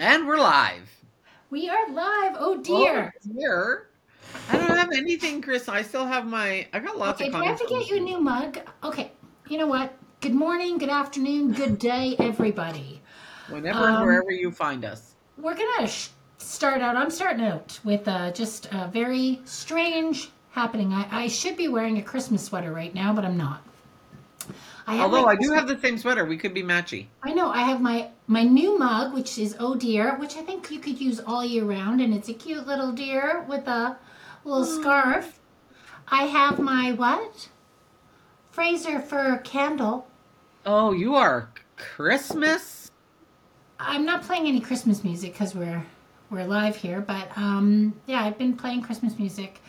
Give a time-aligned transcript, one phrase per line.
[0.00, 0.88] And we're live.
[1.50, 2.36] We are live.
[2.38, 3.12] Oh dear.
[3.16, 3.88] Oh, dear.
[4.48, 5.68] I don't have anything, Chris.
[5.68, 6.68] I still have my.
[6.72, 7.34] I got lots okay, of.
[7.34, 8.60] do I have to get you a new mug?
[8.84, 9.10] Okay.
[9.48, 9.92] You know what?
[10.20, 13.02] Good morning, good afternoon, good day, everybody.
[13.48, 15.16] Whenever Um, and wherever you find us.
[15.36, 16.94] We're gonna sh- start out.
[16.94, 20.92] I'm starting out with uh, just a very strange happening.
[20.92, 23.64] I, I should be wearing a Christmas sweater right now, but I'm not.
[24.86, 27.06] I have Although I do have the same sweater, we could be matchy.
[27.24, 30.70] I know I have my my new mug, which is oh dear, which I think
[30.70, 33.96] you could use all year round, and it's a cute little deer with a
[34.44, 35.40] little scarf.
[36.06, 37.48] I have my what?
[38.50, 40.06] Fraser fir candle.
[40.66, 42.90] Oh, you are Christmas.
[43.80, 45.84] I'm not playing any Christmas music because we're
[46.30, 49.62] we're live here, but um, yeah, I've been playing Christmas music.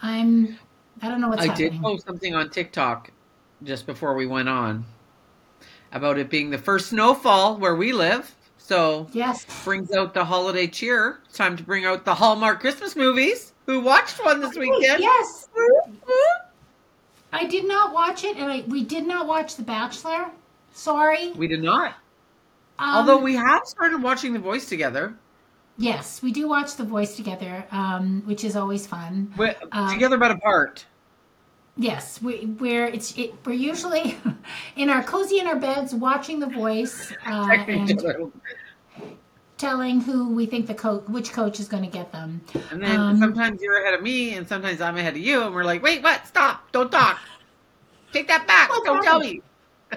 [0.00, 0.56] I'm
[1.02, 1.50] I don't know what's happening.
[1.50, 1.72] I happening.
[1.72, 3.10] did post something on TikTok
[3.64, 4.84] just before we went on
[5.92, 8.34] about it being the first snowfall where we live.
[8.58, 11.20] So Yes, brings out the holiday cheer.
[11.26, 13.52] It's time to bring out the Hallmark Christmas movies.
[13.66, 15.00] Who watched one this weekend?
[15.00, 15.48] yes.
[17.32, 20.30] I did not watch it, and I, we did not watch The Bachelor.
[20.72, 21.32] Sorry.
[21.32, 21.92] We did not.
[22.78, 25.14] Um, Although we have started watching The Voice together.
[25.76, 29.32] Yes, we do watch The Voice together, um, which is always fun.
[29.36, 30.84] We're Um, together but apart.
[31.78, 34.18] Yes, we, we're it's it, we're usually
[34.76, 38.32] in our cozy in our beds watching The Voice uh, and
[39.58, 42.40] telling who we think the coach which coach is going to get them.
[42.70, 45.54] And then um, sometimes you're ahead of me, and sometimes I'm ahead of you, and
[45.54, 46.26] we're like, "Wait, what?
[46.26, 46.70] Stop!
[46.72, 47.20] Don't talk!
[48.12, 48.70] Take that back!
[48.70, 49.42] What's Don't tell me!"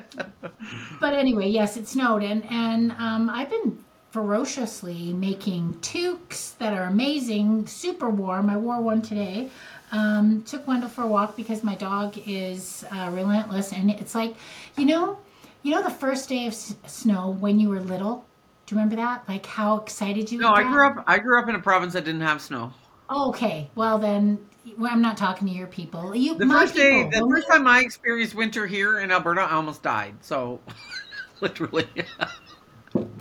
[0.99, 6.83] But anyway, yes, it snowed and and um, I've been ferociously making toques that are
[6.83, 8.49] amazing, super warm.
[8.49, 9.49] I wore one today.
[9.91, 14.35] Um, took Wendell for a walk because my dog is uh, relentless, and it's like,
[14.77, 15.19] you know,
[15.63, 18.25] you know the first day of s- snow when you were little.
[18.65, 19.27] Do you remember that?
[19.27, 20.39] Like how excited you?
[20.39, 21.03] Were No, I grew up.
[21.07, 22.71] I grew up in a province that didn't have snow.
[23.09, 24.39] Oh, okay, well then,
[24.77, 26.15] well, I'm not talking to your people.
[26.15, 29.41] You, The first day, people, the when first time I experienced winter here in Alberta,
[29.41, 30.15] I almost died.
[30.21, 30.61] So,
[31.41, 31.89] literally,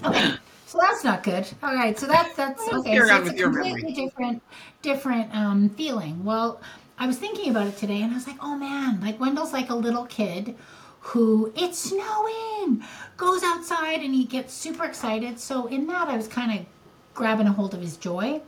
[0.04, 0.36] Okay,
[0.70, 1.48] so that's not good.
[1.64, 2.96] All right, so that's that's okay.
[2.96, 4.40] So it's a completely different
[4.82, 6.24] different um, feeling.
[6.24, 6.60] Well,
[6.96, 9.70] I was thinking about it today, and I was like, oh man, like Wendell's like
[9.70, 10.54] a little kid
[11.00, 12.84] who it's snowing,
[13.16, 15.40] goes outside, and he gets super excited.
[15.40, 16.66] So in that, I was kind of
[17.14, 18.40] grabbing a hold of his joy,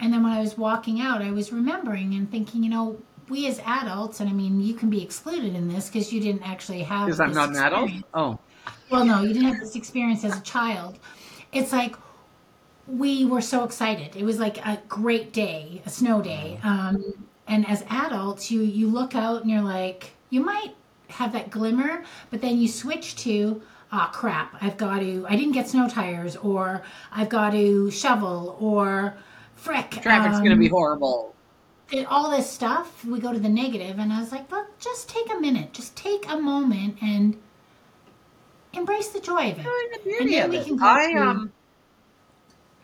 [0.00, 2.98] and then when I was walking out, I was remembering and thinking, you know.
[3.28, 6.48] We as adults, and I mean, you can be excluded in this because you didn't
[6.48, 7.08] actually have.
[7.08, 7.90] because I'm not an adult.
[8.14, 8.38] Oh,
[8.90, 10.98] well no you didn't have this experience as a child
[11.52, 11.96] it's like
[12.86, 14.16] we were so excited.
[14.16, 16.58] It was like a great day a snow day.
[16.62, 20.74] Um, and as adults you you look out and you're like you might
[21.08, 23.60] have that glimmer but then you switch to
[23.92, 26.82] oh crap i've got to i didn't get snow tires or
[27.12, 29.16] i've got to shovel or
[29.56, 31.34] frick traffic's um, going to be horrible.
[31.90, 35.08] it- all this stuff, we go to the negative, and I was like, look, just
[35.08, 37.34] take a minute, just take a moment and
[38.98, 39.64] embrace the joy of it.
[40.04, 40.66] The And then of we it.
[40.66, 41.52] can I um,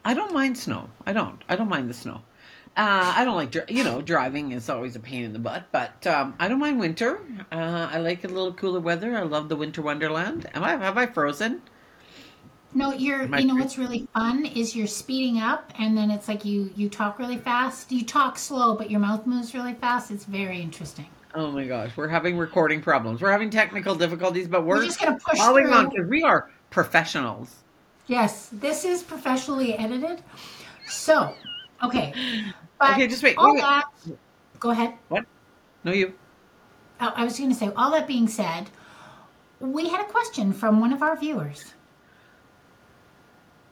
[0.04, 0.88] I don't mind snow.
[1.06, 1.42] I don't.
[1.48, 2.22] I don't mind the snow.
[2.76, 5.66] Uh, I don't like, dri- you know, driving is always a pain in the butt,
[5.72, 7.20] but um, I don't mind winter.
[7.52, 9.16] Uh, I like a little cooler weather.
[9.16, 10.50] I love the winter wonderland.
[10.54, 11.62] Am I have I frozen?
[12.74, 13.24] No, you're.
[13.26, 16.88] You know what's really fun is you're speeding up, and then it's like you you
[16.90, 17.92] talk really fast.
[17.92, 20.10] You talk slow, but your mouth moves really fast.
[20.10, 21.06] It's very interesting.
[21.34, 23.20] Oh my gosh, we're having recording problems.
[23.20, 25.90] We're having technical difficulties, but we're, We're just gonna push following on through.
[25.90, 27.56] because we are professionals.
[28.06, 30.22] Yes, this is professionally edited.
[30.86, 31.34] So,
[31.82, 32.12] okay,
[32.80, 33.60] Okay, just wait, All wait, wait.
[33.62, 33.84] that.
[34.60, 34.94] Go ahead.
[35.08, 35.24] What?
[35.84, 36.12] No, you.
[37.00, 38.68] Oh, I was going to say, all that being said,
[39.58, 41.72] we had a question from one of our viewers.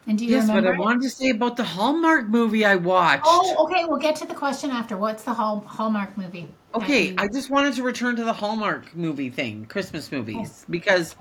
[0.07, 0.67] And do you Yes, but?
[0.67, 3.23] I wanted to say about the Hallmark movie I watched.
[3.27, 3.85] Oh, okay.
[3.85, 4.97] We'll get to the question after.
[4.97, 6.49] What's the Hall- Hallmark movie?
[6.75, 10.67] Okay, you- I just wanted to return to the Hallmark movie thing, Christmas movies, oh.
[10.71, 11.15] because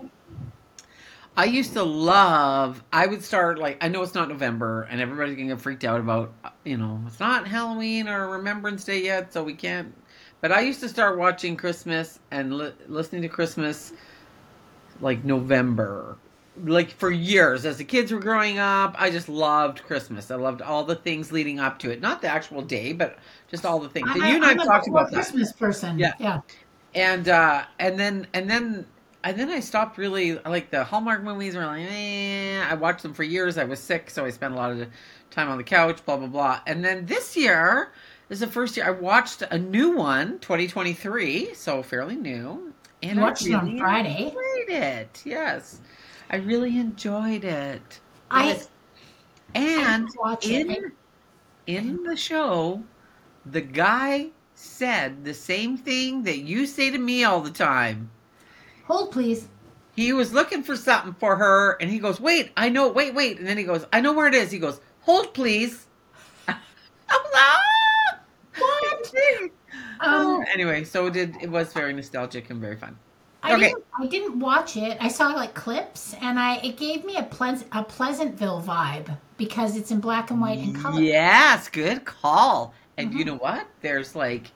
[1.38, 2.84] I used to love.
[2.92, 6.00] I would start like I know it's not November, and everybody's gonna get freaked out
[6.00, 6.34] about
[6.64, 9.94] you know it's not Halloween or Remembrance Day yet, so we can't.
[10.42, 13.94] But I used to start watching Christmas and li- listening to Christmas
[15.00, 16.18] like November,
[16.64, 18.96] like for years as the kids were growing up.
[18.98, 20.32] I just loved Christmas.
[20.32, 23.18] I loved all the things leading up to it, not the actual day, but
[23.50, 24.10] just all the things.
[24.10, 25.98] And you and I I'm have a talked about that Christmas person.
[25.98, 26.14] Yeah.
[26.20, 26.42] yeah.
[26.94, 28.86] and uh and then and then
[29.24, 32.62] and then I stopped really like the Hallmark movies were like eh.
[32.62, 33.58] I watched them for years.
[33.58, 34.88] I was sick, so I spent a lot of
[35.30, 36.62] time on the couch, blah blah blah.
[36.68, 37.92] And then this year
[38.30, 42.74] is the first year I watched a new one, 2023, so fairly new.
[43.04, 44.34] And You watched I it on really Friday.
[44.68, 45.80] It, yes.
[46.32, 48.00] I really enjoyed it.
[48.32, 48.70] I- Yes.
[49.54, 50.68] And didn't watch it.
[50.68, 50.92] in
[51.68, 52.82] in the show,
[53.46, 58.10] the guy said the same thing that you say to me all the time.
[58.86, 59.48] Hold, please.
[59.96, 62.88] He was looking for something for her, and he goes, "Wait, I know.
[62.88, 65.88] Wait, wait." And then he goes, "I know where it is." He goes, "Hold, please."
[67.14, 67.60] Oh,
[68.58, 69.12] What?
[70.04, 71.36] Oh, Um, anyway, so it did.
[71.42, 72.98] It was very nostalgic and very fun.
[73.44, 73.70] I Okay.
[73.70, 73.84] didn't.
[74.00, 74.98] I didn't watch it.
[75.02, 79.76] I saw like clips, and I it gave me a pleasant a Pleasantville vibe because
[79.76, 81.02] it's in black and white and color.
[81.02, 82.74] Yes, good call.
[82.98, 83.18] And Mhm.
[83.18, 83.68] you know what?
[83.82, 84.52] There's like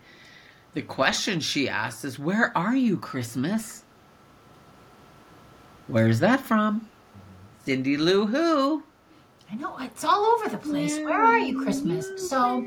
[0.73, 3.83] the question she asks is, "Where are you, Christmas?"
[5.87, 6.89] Where's that from?
[7.65, 8.83] Cindy Lou Who?
[9.51, 10.97] I know it's all over the place.
[10.99, 12.07] Where are you, Christmas?
[12.29, 12.65] So,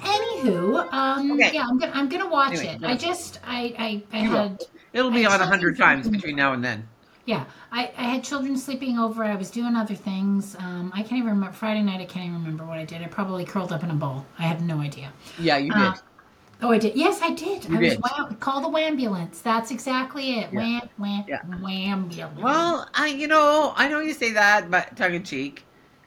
[0.00, 1.50] anywho, um, Okay.
[1.54, 2.80] yeah, I'm gonna I'm gonna watch Anyway, it.
[2.80, 4.62] go I just I I, I had
[4.92, 6.86] It'll be on a hundred times between now and then.
[7.26, 9.22] yeah I, I had children sleeping over.
[9.24, 10.56] I was doing other things.
[10.56, 12.00] Um, I can't even remember Friday night.
[12.00, 13.00] I can't even remember what I did.
[13.02, 14.26] I probably curled up in a ball.
[14.38, 15.12] I have no idea.
[15.38, 15.78] Yeah, you did.
[15.82, 15.94] Uh,
[16.62, 16.94] Oh, I did.
[16.94, 17.64] Yes, I did.
[17.70, 18.02] You I was did.
[18.02, 19.40] wham- call the ambulance.
[19.40, 20.52] That's exactly it.
[20.52, 20.58] Yeah.
[20.60, 21.40] Wham, wham, Yeah.
[21.94, 22.38] ambulance.
[22.38, 25.64] Well, I you know I know you say that, but tongue in cheek,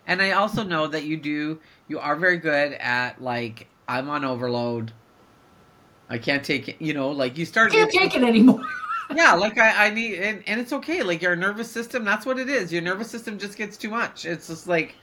[0.07, 1.59] and I also know that you do.
[1.87, 4.91] You are very good at like I'm on overload.
[6.09, 6.81] I can't take it.
[6.81, 7.71] You know, like you start.
[7.71, 8.61] can't take it anymore.
[9.13, 11.03] Yeah, like I, I need, and, and it's okay.
[11.03, 12.71] Like your nervous system, that's what it is.
[12.71, 14.25] Your nervous system just gets too much.
[14.25, 14.95] It's just like,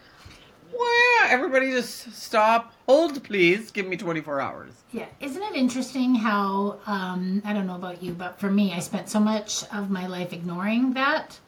[0.73, 3.71] well, everybody just stop, hold, please.
[3.71, 4.73] Give me 24 hours.
[4.93, 8.79] Yeah, isn't it interesting how um, I don't know about you, but for me, I
[8.81, 11.39] spent so much of my life ignoring that,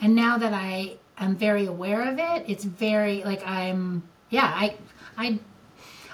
[0.00, 4.76] and now that I am very aware of it, it's very like I'm yeah I
[5.16, 5.38] I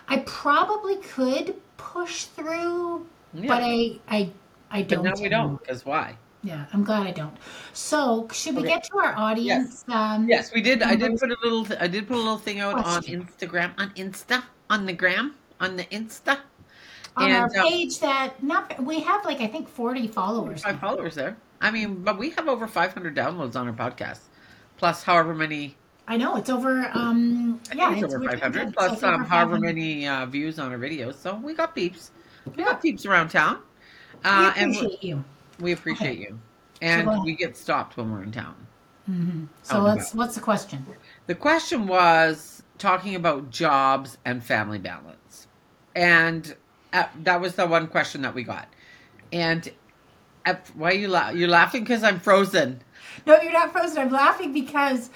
[0.09, 3.49] I probably could push through, Yeah.
[3.49, 4.31] but I I
[4.71, 5.05] I don't.
[5.05, 6.17] But now we don't, because why?
[6.43, 7.37] Yeah, I'm glad I don't.
[7.73, 8.69] So should we Okay.
[8.75, 9.85] get to our audience?
[9.89, 10.83] Um, Yes, we did.
[10.83, 11.67] I did put a little.
[11.81, 15.77] I did put a little thing out on Instagram, on Insta, on the gram, on
[15.77, 16.39] the Insta.
[17.17, 20.63] on our And, uh, page that not we have like I think 40 followers.
[20.63, 21.37] Five followers there.
[21.63, 24.21] I mean, but we have over 500 downloads on our podcast,
[24.77, 25.77] plus however many.
[26.09, 26.89] I know it's over.
[26.95, 28.75] Um, yeah, think it's over 500.
[28.75, 31.15] Plus, over um, however many uh, views on our videos.
[31.15, 32.13] So we got peeps.
[32.55, 32.71] We Yeah.
[32.71, 33.59] got peeps around town.
[34.13, 35.25] We Uh, and we- appreciate you.
[35.59, 36.39] we appreciate you.
[36.81, 37.23] And ahead.
[37.25, 38.55] we get stopped when we're in town.
[39.07, 40.15] hmm So let's.
[40.15, 40.87] What's the question?
[41.27, 45.47] The question was talking about jobs and family balance.
[45.95, 46.55] And
[46.93, 48.69] uh, that was the one question that we got.
[49.33, 49.73] And
[50.45, 52.83] uh, why are you la- you're laughing because I'm frozen.
[53.27, 53.99] No, you're not frozen.
[53.99, 55.11] I'm laughing because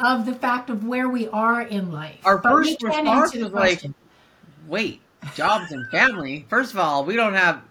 [0.00, 2.20] of the fact of where we are in life.
[2.24, 3.94] Our But first response was like, question.
[4.66, 5.00] Wait,
[5.34, 6.46] jobs and family.
[6.48, 7.62] First of all, we don't have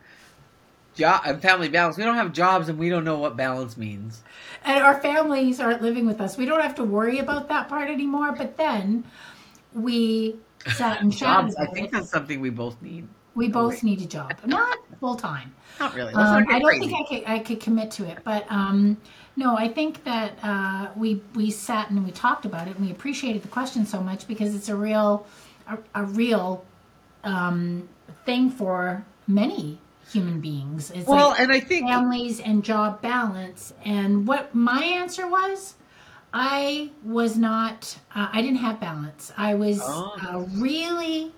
[0.96, 1.98] job and family balance.
[1.98, 4.22] We don't have jobs, and we don't know what balance means.
[4.64, 6.38] and our families aren't living with us.
[6.38, 8.32] We don't have to worry about that part anymore.
[8.34, 9.04] But then
[9.74, 10.36] we
[10.76, 11.56] sat and Jobs.
[11.56, 13.08] I think that's something we both need.
[13.36, 15.54] We both need a job, not full time.
[15.80, 16.14] Not really.
[16.14, 16.88] Um, not I don't crazy.
[16.88, 18.96] think I could I could commit to it, but um,
[19.36, 22.92] no, I think that uh, we we sat and we talked about it, and we
[22.92, 25.26] appreciated the question so much because it's a real
[25.68, 26.64] a, a real
[27.24, 27.88] um,
[28.26, 29.80] thing for many
[30.12, 30.92] human beings.
[30.92, 33.74] It's well, like and I think families and job balance.
[33.84, 35.76] And what my answer was,
[36.34, 37.98] I was not.
[38.14, 39.32] Uh, I didn't have balance.
[39.38, 40.16] I was Oh.
[40.30, 41.32] a really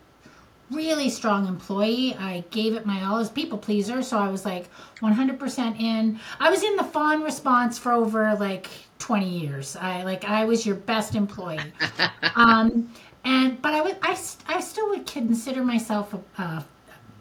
[0.72, 2.16] really strong employee.
[2.16, 4.68] I gave it my all as people pleaser, so I was like
[5.02, 6.20] 100% in.
[6.40, 8.70] I was in the fawn response for over like
[9.00, 9.76] 20 years.
[9.76, 11.60] I like I was your best employee.
[12.36, 12.92] um
[13.24, 16.66] and but I was I, I still would consider myself a, a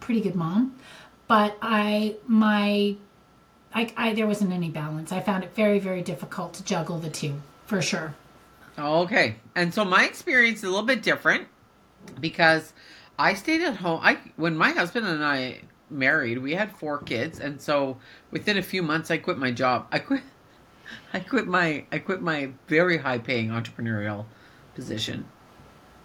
[0.01, 0.77] pretty good mom,
[1.29, 2.97] but I my
[3.75, 5.13] I, I there wasn't any balance.
[5.13, 8.15] I found it very very difficult to juggle the two for sure.
[8.79, 9.37] Okay.
[9.55, 11.47] And so my experience is a little bit different
[12.21, 12.73] because
[13.19, 14.01] I stayed at home.
[14.03, 17.97] I when my husband and I married, we had four kids, and so
[18.31, 19.87] within a few months, I quit my job.
[19.93, 20.23] I quit.
[21.15, 24.27] I quit my I quit my very high paying entrepreneurial
[24.75, 25.25] position,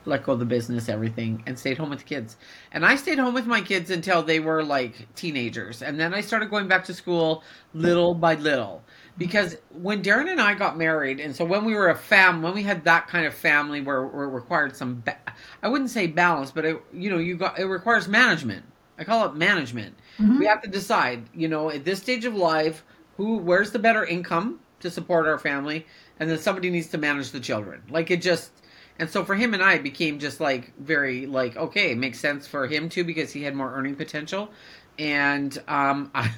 [0.05, 2.37] let go of the business, everything, and stayed home with the kids.
[2.71, 6.21] And I stayed home with my kids until they were like teenagers, and then I
[6.21, 8.83] started going back to school little by little.
[9.19, 12.53] Because when Darren and I got married, and so when we were a fam, when
[12.53, 15.19] we had that kind of family where, where it required some, ba-
[15.61, 18.63] I wouldn't say balance, but it, you know, you got it requires management.
[18.97, 19.95] I call it management.
[20.39, 22.83] We have to decide, you know, at this stage of life,
[23.17, 25.85] who, where's the better income to support our family,
[26.19, 27.81] and then somebody needs to manage the children.
[27.89, 28.51] Like it just,
[28.97, 32.19] and so for him and I, it became just like very like okay, it makes
[32.21, 34.49] sense for him too because he had more earning potential,
[34.97, 36.31] and um, I,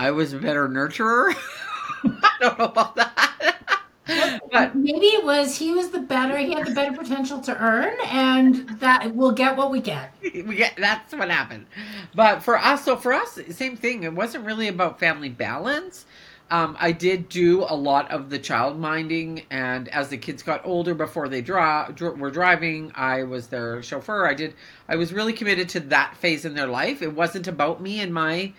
[0.00, 1.34] I was a better nurturer.
[2.04, 3.82] I don't know about that.
[4.50, 7.94] but maybe it was he was the better he had the better potential to earn
[8.06, 11.66] and that we'll get what we get we get that's what happened
[12.14, 16.06] but for us so for us same thing it wasn't really about family balance
[16.50, 20.66] um, I did do a lot of the child minding, and as the kids got
[20.66, 24.26] older, before they draw, dr- were driving, I was their chauffeur.
[24.26, 24.54] I did.
[24.88, 27.02] I was really committed to that phase in their life.
[27.02, 28.52] It wasn't about me and my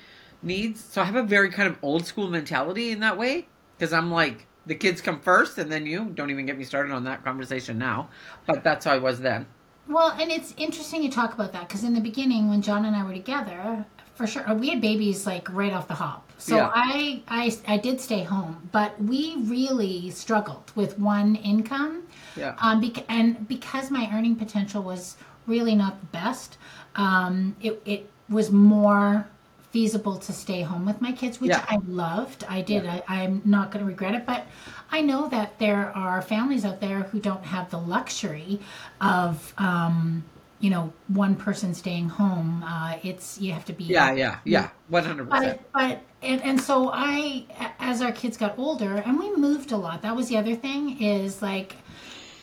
[0.44, 0.84] needs.
[0.84, 4.12] So I have a very kind of old school mentality in that way because I'm
[4.12, 6.06] like the kids come first, and then you.
[6.14, 8.10] Don't even get me started on that conversation now.
[8.46, 9.48] But that's how I was then.
[9.88, 12.96] Well, and it's interesting you talk about that because in the beginning, when John and
[12.96, 16.32] I were together, for sure, we had babies like right off the hop.
[16.38, 16.72] So Yeah.
[16.74, 22.04] I, I, I did stay home, but we really struggled with one income.
[22.36, 22.56] Yeah.
[22.60, 25.18] Um, bec- and because my earning potential was
[25.48, 26.58] really not the best,
[26.96, 29.28] um, it, it was more
[29.72, 31.66] feasible to stay home with my kids, which Yeah.
[31.68, 32.44] I loved.
[32.50, 32.86] I did.
[32.86, 34.46] I, I'm not going to regret it, but
[34.92, 38.60] I know that there are families out there who don't have the luxury
[39.00, 40.24] of, um,
[40.60, 42.64] you know, one person staying home.
[42.64, 44.70] Uh, it's you have to be Yeah, yeah, yeah.
[44.90, 45.62] One hundred percent.
[45.74, 47.46] but but and, and so I,
[47.80, 50.02] as our kids got older and we moved a lot.
[50.04, 51.78] That was the other thing is like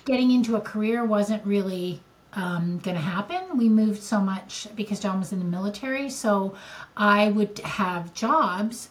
[0.05, 2.01] getting into a career wasn't really
[2.35, 3.57] um, going to happen.
[3.57, 6.55] We moved so much because John was in the military, so
[6.97, 8.91] I would have jobs.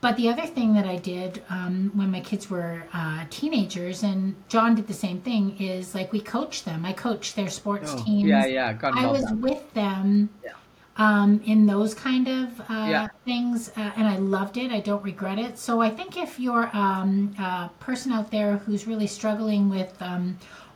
[0.00, 4.34] But the other thing that I did um, when my kids were uh, teenagers, and
[4.48, 6.86] John did the same thing, is like we coached them.
[6.86, 8.28] I coached their sports Oh, teams.
[8.28, 8.72] yeah, yeah.
[8.72, 9.36] God I was that.
[9.36, 10.52] with them Yeah.
[10.96, 13.08] um, in those kind of uh, Yeah.
[13.26, 14.70] things, uh, and I loved it.
[14.72, 15.58] I don't regret it.
[15.58, 19.92] So I think if you're um, a person out there who's really struggling with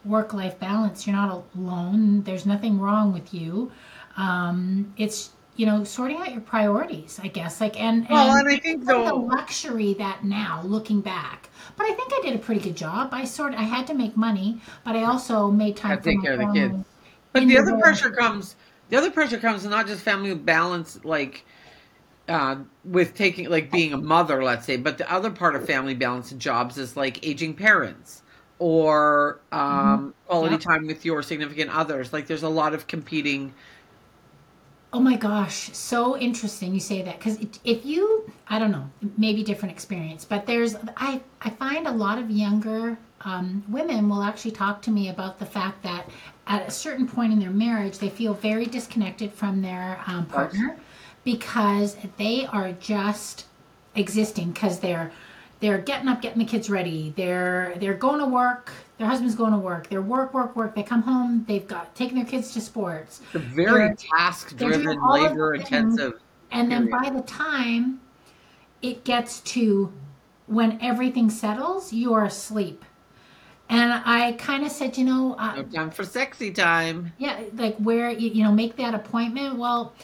[0.05, 2.23] um, work-life balance, you're not alone.
[2.23, 3.73] There's nothing wrong with you.
[4.17, 7.61] Um, it's you know sorting out your priorities, I guess.
[7.61, 11.49] Like and Well, and I think the luxury that now looking back.
[11.77, 13.11] But I think I did a pretty good job.
[13.13, 16.25] I sort I had to make money, but I also made time Gotta take my
[16.25, 16.85] care of the kids.
[17.33, 17.83] But the other world.
[17.83, 18.57] pressure comes.
[18.91, 21.45] The other pressure comes not just family balance, like
[22.29, 25.95] uh, with taking like being a mother, let's say, but the other part of family
[25.95, 28.23] balance and jobs is like aging parents
[28.59, 30.61] or um, quality Yep.
[30.61, 32.13] time with your significant others.
[32.13, 33.53] Like there's a lot of competing.
[34.93, 39.43] Oh my gosh, so interesting you say that because if you, I don't know, maybe
[39.43, 44.51] different experience, but there's, I, I find a lot of younger um, women will actually
[44.51, 46.09] talk to me about the fact that
[46.47, 50.77] at a certain point in their marriage, they feel very disconnected from their um, partner
[51.25, 53.47] because they are just
[53.95, 55.11] existing because they're
[55.61, 57.13] they're getting up, getting the kids ready.
[57.17, 58.73] They're they're going to work.
[58.99, 59.89] Their husband's going to work.
[59.89, 60.75] They're work, work, work.
[60.75, 61.45] They come home.
[61.49, 63.21] They've got taking their kids to sports.
[63.33, 66.21] Very task driven, all of the labor intensive.
[66.51, 68.01] And then by the time
[68.83, 69.93] it gets to
[70.47, 72.85] when everything settles, you are asleep.
[73.71, 77.13] And I kind of said, you know, uh, No time for sexy time.
[77.19, 79.57] yeah, like where you, you know make that appointment.
[79.59, 79.95] Well,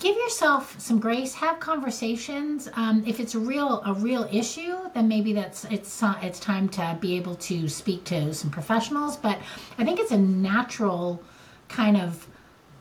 [0.00, 1.34] give yourself some grace.
[1.34, 2.68] Have conversations.
[2.74, 6.68] Um, if it's a real a real issue, then maybe that's it's uh, it's time
[6.70, 9.16] to be able to speak to some professionals.
[9.16, 9.38] But
[9.78, 11.22] I think it's a natural
[11.68, 12.26] kind of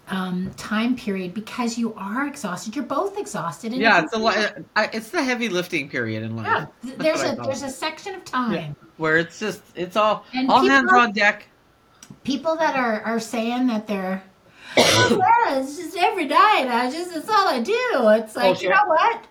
[0.10, 2.76] um, time period because you are exhausted.
[2.76, 3.74] You're both exhausted.
[3.74, 4.38] Yeah, it's a lot.
[4.94, 6.68] It's the heavy lifting period in life.
[6.84, 8.76] Yeah, there's a there's a section of time.
[8.98, 11.48] where it's just it's all And all people- hands on deck.
[12.24, 14.27] people that are are saying that they're "Yeah,
[14.78, 17.74] it's just every night i just it's all i do
[18.22, 19.26] it's like you know what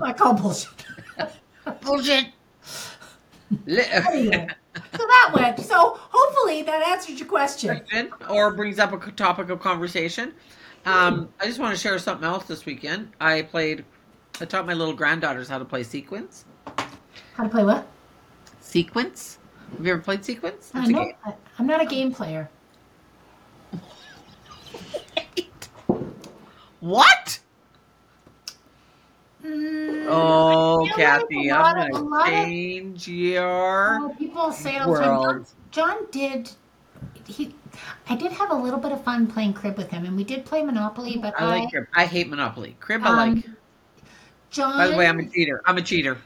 [0.00, 0.86] i call bullshit
[1.82, 2.26] Bullshit.
[3.68, 7.82] Anyway, so that went so hopefully that answers your question
[8.30, 10.32] or brings up a topic of conversation.
[10.86, 13.10] Um, I just want to share something else this weekend.
[13.20, 13.84] I played.
[14.40, 16.46] I taught my little granddaughters how to play sequence.
[17.34, 17.86] how to play what
[18.60, 19.38] Sequence.
[19.76, 20.70] Have you ever played sequence?
[20.72, 21.12] I know,
[21.58, 22.48] i'm not a game player
[26.82, 27.38] What?
[29.44, 34.00] Mm, Oh, Kathie, like I'm of- gonna lot of- change your.
[34.00, 35.46] well, people say it all the time John.
[35.70, 36.50] John did
[37.26, 37.54] he
[38.08, 40.44] i did have a little bit of fun playing crib with him and we did
[40.44, 41.86] play monopoly but I i, like crib.
[41.94, 42.76] I hate Monopoly.
[42.80, 43.44] Crib, I um, like.
[44.50, 45.62] john By the way, I'm a cheater.
[45.64, 46.18] I'm a cheater.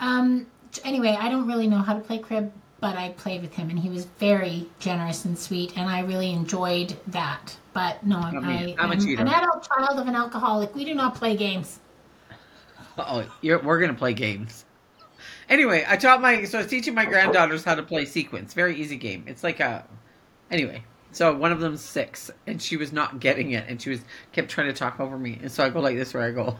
[0.00, 0.46] Um.
[0.84, 3.78] Anyway, I don't really know how to play crib, but I played with him, and
[3.78, 7.56] he was very generous and sweet, and I really enjoyed that.
[7.72, 9.22] But no, I'm a- I, I'm cheater.
[9.22, 10.74] an adult child of an alcoholic.
[10.74, 11.80] We do not play games.
[12.98, 14.64] Oh, you're, we're gonna play games.
[15.48, 18.54] Anyway, I taught my so I was teaching my granddaughters how to play sequence.
[18.54, 19.24] Very easy game.
[19.26, 19.84] It's like a
[20.50, 20.82] anyway.
[21.12, 24.00] So one of them's six, and she was not getting it, and she was
[24.32, 26.56] kept trying to talk over me, and so I go like this, where I go,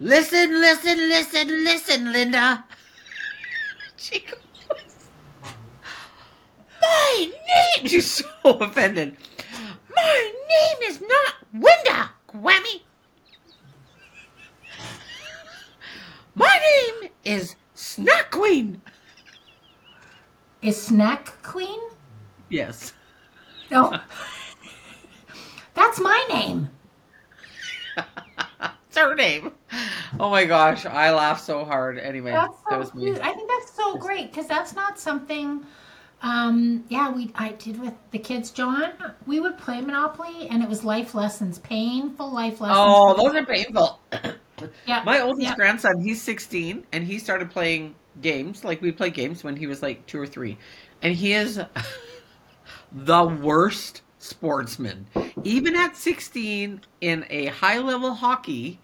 [0.00, 2.64] listen, listen, listen, listen, Linda.
[3.96, 4.40] she goes,
[6.82, 7.30] My
[7.76, 7.86] name.
[7.86, 9.16] She's so offended.
[9.96, 12.82] My name is not Winda, Grammy.
[16.34, 16.60] My
[17.00, 18.80] name is Snack Queen.
[20.62, 21.80] Is Snack Queen?
[22.50, 22.92] Yes.
[23.70, 23.98] No.
[25.74, 26.70] That's my name.
[28.88, 29.52] It's her name.
[30.18, 31.98] Oh my gosh, I laughed so hard.
[31.98, 33.04] Anyway, That's that so was me.
[33.04, 33.18] cute.
[33.20, 35.66] I think that's so great because that's not something.
[36.26, 38.92] Um, yeah, we I did with the kids, John.
[39.26, 42.78] We would play Monopoly, and it was life lessons, painful life lessons.
[42.80, 44.00] Oh, those are painful.
[44.86, 45.54] yeah, My oldest yeah.
[45.54, 48.64] grandson, he's 16, and he started playing games.
[48.64, 50.58] Like we play games when he was like two or three,
[51.00, 51.60] and he is
[52.92, 55.06] the worst sportsman.
[55.44, 58.80] Even at 16, in a high level hockey,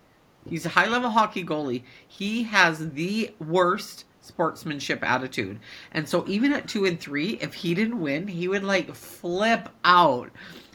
[0.48, 1.82] he's a high level hockey goalie.
[2.06, 5.60] He has the worst sportsmanship attitude,
[5.92, 9.68] and so even at two and three, if he didn't win, he would like flip
[9.84, 10.30] out.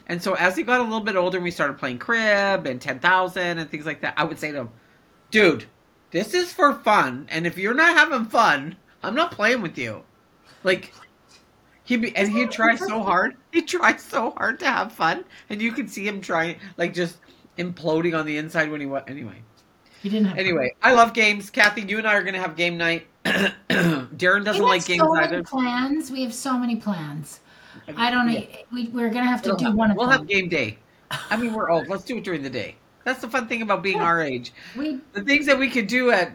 [0.08, 2.80] And so as he got a little bit older and we started playing crib and
[2.80, 4.70] 10,000 and things like that, I would say to him,
[5.30, 5.66] dude,
[6.10, 7.28] this is for fun.
[7.30, 10.02] And if you're not having fun, I'm not playing with you.
[10.64, 10.94] Like,
[11.84, 13.36] he be, and he tries so hard.
[13.52, 15.24] He tries so hard to have fun.
[15.48, 17.16] And you can see him trying, like, just
[17.56, 19.02] imploding on the inside when he was.
[19.08, 19.42] Anyway.
[20.02, 20.38] He didn't have.
[20.38, 21.50] Anyway, I love games.
[21.50, 23.06] Kathie, you and I are going to have game night.
[23.68, 25.30] Darren doesn't like games so either.
[25.30, 26.10] many plans.
[26.10, 27.40] We have so many plans.
[27.96, 28.32] I don't know.
[28.32, 28.46] Yeah.
[28.72, 30.06] We, we're gonna have to We'll do have, one of them.
[30.06, 30.78] we'll have game day.
[31.10, 31.88] I mean, we're old.
[31.88, 32.76] Let's do it during the day.
[33.04, 34.04] That's the fun thing about being Yeah.
[34.04, 34.52] our age.
[34.76, 36.32] we The things that we could do at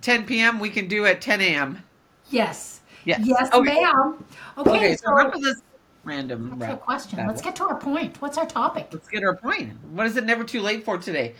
[0.00, 1.82] 10 p.m., we can do at 10 a.m.
[2.30, 3.20] yes, Yes.
[3.24, 3.82] yes, Okay.
[3.82, 4.24] ma'am.
[4.58, 5.60] Okay, Okay, so enough of this
[6.04, 6.80] random rap.
[6.80, 7.26] question?
[7.26, 8.20] Let's get to our point.
[8.22, 8.88] What's our topic?
[8.92, 9.72] Let's get our point.
[9.92, 11.34] What is it never too late for today?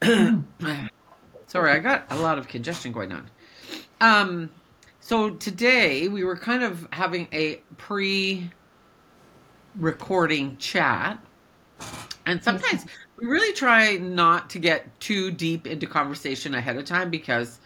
[1.46, 3.28] Sorry, I got a lot of congestion going on.
[4.00, 4.50] Um,
[5.00, 8.52] so today we were kind of having a pre-recording
[10.58, 11.24] chat,
[12.26, 12.84] and sometimes
[13.18, 17.60] we really try not to get too deep into conversation ahead of time because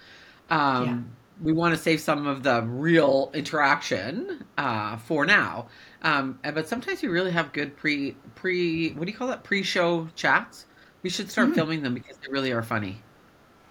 [0.50, 0.98] um, Yeah.
[1.40, 5.68] we want to save some of the real interaction uh, for now.
[6.02, 9.62] Um, but sometimes we really have good pre pre what do you call that pre
[9.64, 10.66] show chats.
[11.02, 11.54] We should start Mhm.
[11.54, 13.04] filming them because they really are funny.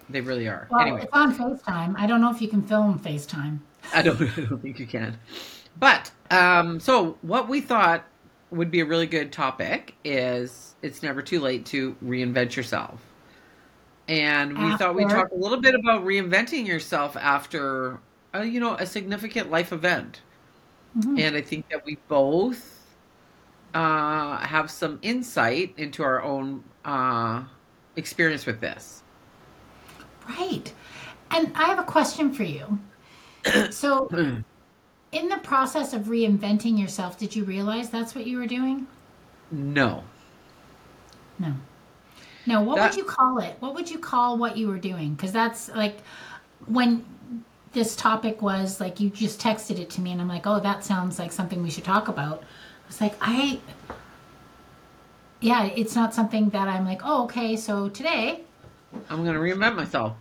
[0.08, 0.68] They really are.
[0.70, 1.94] Well, anyway, it's on FaceTime.
[1.96, 3.58] I don't know if you can film FaceTime.
[3.94, 5.18] I don't, I don't think you can.
[5.78, 8.04] But um, so what we thought
[8.50, 13.00] would be a really good topic is it's never too late to reinvent yourself.
[14.06, 18.00] And we thought we'd talk a little bit about reinventing yourself after,
[18.34, 20.20] uh, you know, a significant life event.
[20.98, 21.18] Mhm.
[21.18, 22.84] And I think that we both
[23.72, 27.44] uh, have some insight into our own uh,
[27.96, 29.02] experience with this.
[30.28, 30.72] Right.
[31.30, 32.78] And I have a question for you.
[33.70, 34.08] So,
[35.12, 38.86] in the process of reinventing yourself, did you realize that's what you were doing?
[39.50, 40.02] No.
[41.38, 41.52] No.
[42.46, 43.56] No, what That- would you call it?
[43.60, 45.14] What would you call what you were doing?
[45.14, 45.98] Because that's like
[46.66, 47.04] when
[47.72, 50.84] this topic was like you just texted it to me and I'm like, oh, that
[50.84, 52.42] sounds like something we should talk about.
[52.42, 53.60] I was like, I,
[55.40, 58.42] yeah, it's not something that I'm like, oh, okay, so today,
[59.08, 60.16] I'm going to reinvent myself.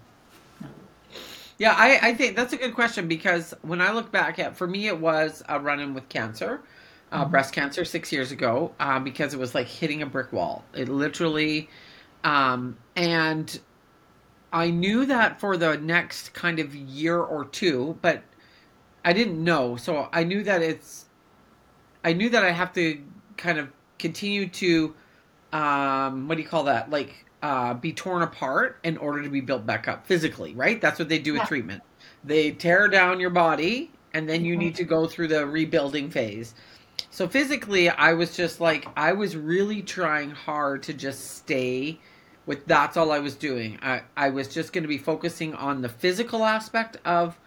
[1.58, 4.68] Yeah, I, I think that's a good question because when I look back at, for
[4.68, 6.62] me, it was a run in with cancer,
[7.12, 10.66] uh, breast cancer six years ago, uh, because it was like hitting a brick wall.
[10.74, 11.70] It literally,
[12.24, 13.60] um, and
[14.52, 18.24] I knew that for the next kind of year or two, but
[19.06, 19.76] I didn't know.
[19.76, 21.06] So I knew that it's,
[22.04, 23.00] I knew that I have to
[23.38, 24.96] kind of continue to,
[25.54, 26.90] um, what do you call that?
[26.90, 30.82] Like, uh, be torn apart in order to be built back up physically, right?
[30.82, 31.48] That's what they do with Yeah.
[31.48, 31.84] treatment.
[32.24, 36.56] They tear down your body and then you need to go through the rebuilding phase.
[37.12, 42.00] So physically, I was just like, I was really trying hard to just stay
[42.46, 43.78] with that's all I was doing.
[43.82, 47.38] I, I was just going to be focusing on the physical aspect of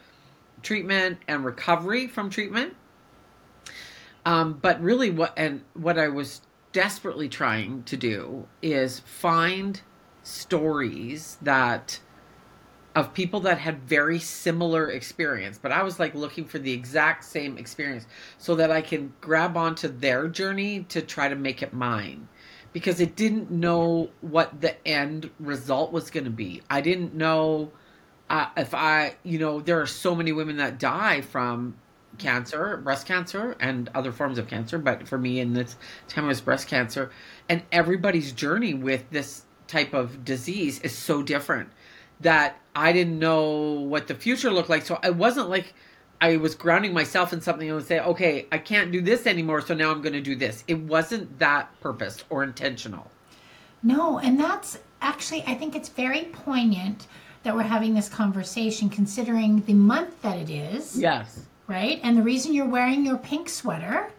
[0.63, 2.75] treatment and recovery from treatment.
[4.27, 6.41] Um, but really, what and what I was
[6.77, 9.81] desperately trying to do is find
[10.23, 11.99] stories that
[12.95, 17.25] of people that had very similar experience but i was like looking for the exact
[17.25, 18.05] same experience
[18.37, 22.29] so that i can grab onto their journey to try to make it mine.
[22.75, 26.61] Because it didn't know what the end result was going to be.
[26.69, 27.73] I didn't know
[28.29, 31.75] uh, if i you know there are so many women that die from
[32.19, 35.77] cancer breast cancer and other forms of cancer but for me in this
[36.09, 37.11] time it was breast cancer
[37.49, 41.69] and everybody's journey with this type of disease is so different
[42.21, 44.85] that I didn't know what the future looked like.
[44.85, 45.75] So it wasn't like
[46.21, 49.61] I was grounding myself in something and would say, okay, I can't do this anymore,
[49.61, 50.65] so now I'm going to do this.
[50.67, 53.11] It wasn't that purpose or intentional.
[53.83, 57.07] No, and that's actually, I think it's very poignant
[57.43, 60.99] that we're having this conversation considering the month that it is.
[60.99, 61.47] Yes.
[61.69, 62.01] Right?
[62.03, 64.13] And the reason you're wearing your pink sweater,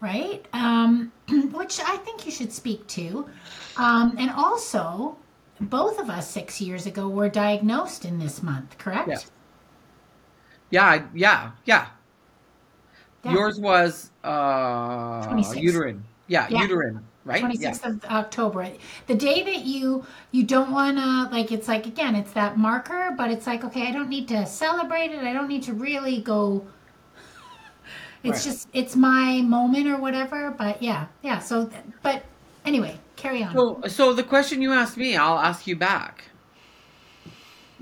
[0.00, 0.44] right?
[0.52, 1.12] Um,
[1.52, 3.28] which I think you should speak to.
[3.76, 5.16] Um, and also,
[5.60, 9.08] both of us six years ago were diagnosed in this month, correct?
[10.70, 11.86] Yeah, yeah, yeah.
[13.24, 13.32] Yeah.
[13.32, 15.60] Yours was uh 26.
[15.62, 16.04] uterine.
[16.28, 16.62] Yeah, Yeah.
[16.62, 17.44] uterine, right?
[17.44, 18.72] 26th of October.
[19.06, 23.14] The day that you you don't want to like it's like again, it's that marker,
[23.16, 25.20] but it's like okay, I don't need to celebrate it.
[25.24, 26.66] I don't need to really go
[28.22, 28.52] It's Right.
[28.52, 31.06] just it's my moment or whatever, but yeah.
[31.22, 31.70] Yeah, so
[32.02, 32.24] but
[32.64, 33.54] anyway, carry on.
[33.54, 36.30] So, so the question you asked me, I'll ask you back.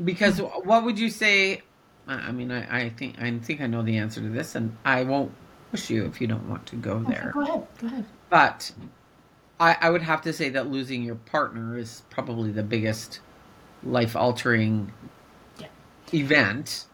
[0.03, 1.63] Because what would you say?
[2.07, 5.05] I mean, I, I think I think I know the answer to this, and I
[5.05, 5.33] won't
[5.71, 7.31] push you if you don't want to go Okay, there.
[7.33, 7.69] Go ahead.
[7.79, 8.07] Go ahead.
[8.31, 8.73] But
[9.59, 13.21] I, I would have to say that losing your partner is probably the biggest
[13.85, 14.93] life altering
[15.59, 15.69] Yeah.
[16.13, 16.87] event.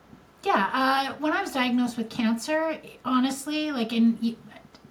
[0.44, 4.36] Yeah, uh, when I was diagnosed with cancer, honestly, like in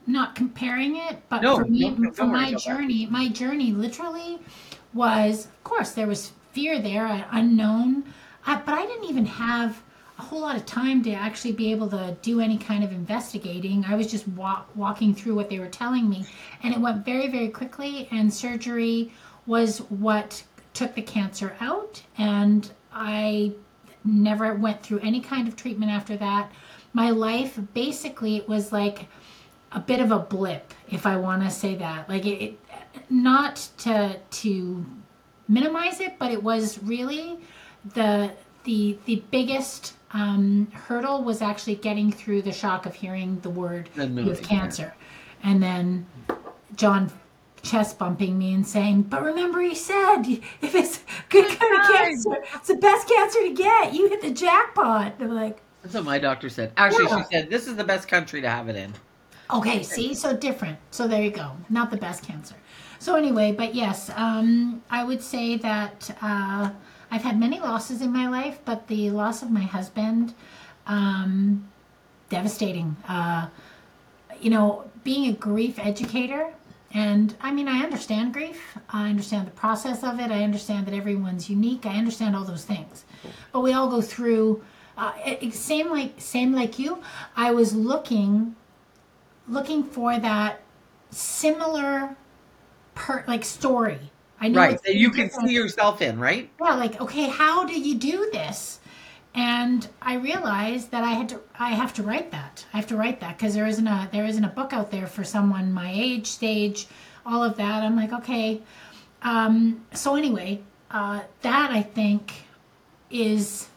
[0.08, 4.40] not comparing it, but No, for me, no, no, for my journey, my journey literally
[4.94, 8.04] was, of course, there was fear there, unknown,
[8.46, 9.82] uh, but I didn't even have
[10.22, 13.84] a whole lot of time to actually be able to do any kind of investigating.
[13.86, 16.26] I was just walk, walking through what they were telling me,
[16.62, 18.08] and it went very, very quickly.
[18.12, 19.12] And surgery
[19.48, 20.44] was what
[20.76, 23.54] took the cancer out, and I
[24.06, 26.52] never went through any kind of treatment after that.
[26.94, 29.08] My life basically it was like
[29.72, 32.08] a bit of a blip, if I want to say that.
[32.08, 32.60] Like it, it
[33.10, 34.86] not to to
[35.48, 37.40] minimize it, but it was really
[37.96, 38.32] the
[38.66, 43.90] the the biggest um, hurdle was actually getting through the shock of hearing the word
[43.96, 44.94] And you have moving, cancer,
[45.44, 46.06] and then
[46.76, 47.12] John
[47.64, 50.24] chest bumping me and saying, "But remember, he said
[50.62, 53.94] if it's good kind of cancer, it's the best cancer to get.
[53.94, 56.72] You hit the jackpot." They're like, That's what my doctor said.
[56.78, 57.24] Actually, Yeah.
[57.24, 58.94] she said this is the best country to have it in.
[59.54, 60.78] Okay, see, so different.
[60.92, 61.52] So there you go.
[61.70, 62.56] Not the best cancer.
[63.00, 66.70] So anyway, but yes, um, I would say that uh,
[67.12, 70.34] I've had many losses in my life, but the loss of my husband,
[70.88, 71.70] um,
[72.30, 72.96] devastating.
[73.08, 73.50] Uh,
[74.40, 76.54] you know, being a grief educator,
[76.94, 78.78] and I mean, I understand grief.
[78.90, 80.32] I understand the process of it.
[80.32, 81.86] I understand that everyone's unique.
[81.86, 83.06] I understand all those things,
[83.52, 84.64] but we all go through.
[84.98, 87.02] Uh, it, same like same like you.
[87.36, 88.56] I was looking
[89.48, 90.62] looking for that
[91.10, 92.16] similar
[92.96, 94.11] per like story.
[94.42, 94.82] I know Right.
[94.84, 95.50] That you can different.
[95.50, 96.50] see yourself in, right?
[96.60, 98.80] Yeah, like okay, how do you do this?
[99.34, 102.66] And I realized that I had to I have to write that.
[102.74, 105.08] I have to write that because there isn't a there isn't a book out there
[105.08, 106.88] for someone my age, stage,
[107.26, 107.84] all of that.
[107.84, 108.62] I'm like, okay.
[109.22, 112.34] Um, so anyway, uh, that I think
[113.12, 113.68] is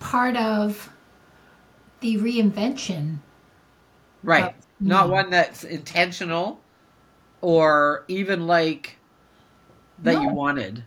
[0.00, 0.90] part of
[2.00, 3.18] the reinvention.
[4.22, 4.54] Right.
[4.80, 6.60] Not one that's intentional
[7.40, 8.97] or even like
[10.02, 10.84] that you wanted.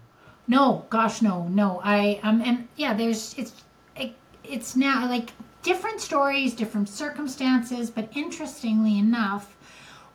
[0.47, 1.82] No, gosh, no, no.
[1.84, 3.54] I um and yeah, there's it's
[3.95, 9.56] it, it's now like different stories, different circumstances, but interestingly enough,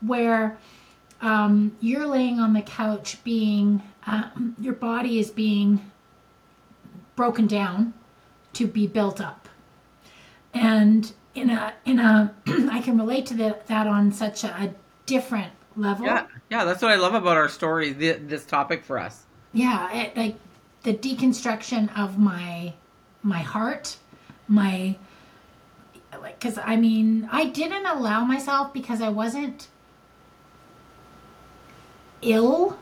[0.01, 0.59] where
[1.21, 5.91] um, you're laying on the couch, being um, your body is being
[7.15, 7.95] broken down
[8.53, 9.49] to be built up,
[10.53, 12.35] and in a in a
[12.71, 14.75] I can relate to that that on such a, a
[15.07, 16.07] different level.
[16.07, 16.27] Yeah.
[16.51, 19.25] Yeah, that's what I love about our story, th- this topic for us.
[19.53, 20.37] yeah it, like
[20.83, 22.73] the deconstruction of my
[23.23, 23.97] my heart
[24.49, 24.95] my
[26.21, 29.69] like because i mean i didn't allow myself because i wasn't
[32.23, 32.79] ill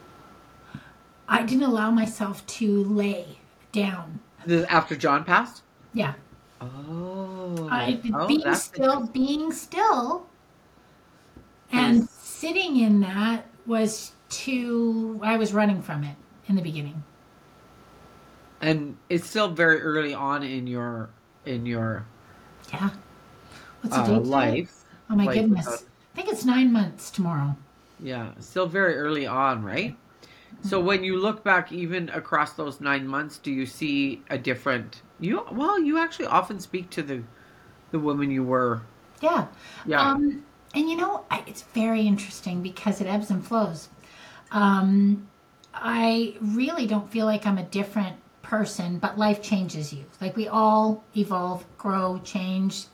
[1.29, 3.39] i didn't allow myself to lay
[3.73, 5.63] down This- After John passed?
[5.93, 6.15] yeah
[6.61, 7.69] Oh.
[7.71, 10.27] I, oh, being still being still
[11.73, 12.09] and
[12.45, 16.15] sitting in that was too i was running from it
[16.47, 17.03] in the beginning
[18.61, 21.09] and it's still very early on in your
[21.47, 22.05] in your
[22.73, 22.91] yeah
[23.81, 24.71] what's the uh, date life.
[25.11, 25.67] Oh my Like, goodness.
[25.67, 25.77] uh,
[26.13, 27.57] I think it's nine months tomorrow.
[28.03, 29.97] Yeah, still very early on, right?
[30.63, 30.87] So Mm-hmm.
[30.87, 35.03] when you look back, even across those nine months, do you see a different?
[35.21, 37.23] You well, you actually often speak to the
[37.93, 38.83] the woman you were.
[39.23, 39.47] Yeah.
[39.87, 43.89] Yeah, Um, and you know, I, it's very interesting because it ebbs and flows.
[44.51, 45.29] Um,
[45.73, 50.05] I really don't feel like I'm a different person, but life changes you.
[50.21, 52.85] Like we all evolve, grow, change,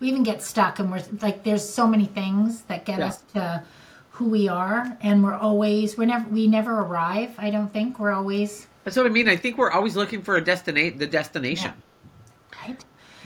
[0.00, 3.06] we even get stuck and we're like there's so many things that get Yeah.
[3.08, 3.62] us to
[4.10, 8.12] who we are and we're always we're never we never arrive i don't think we're
[8.12, 9.28] always That's what I mean.
[9.28, 11.70] I think we're always looking for a destinate the destination.
[11.70, 11.76] right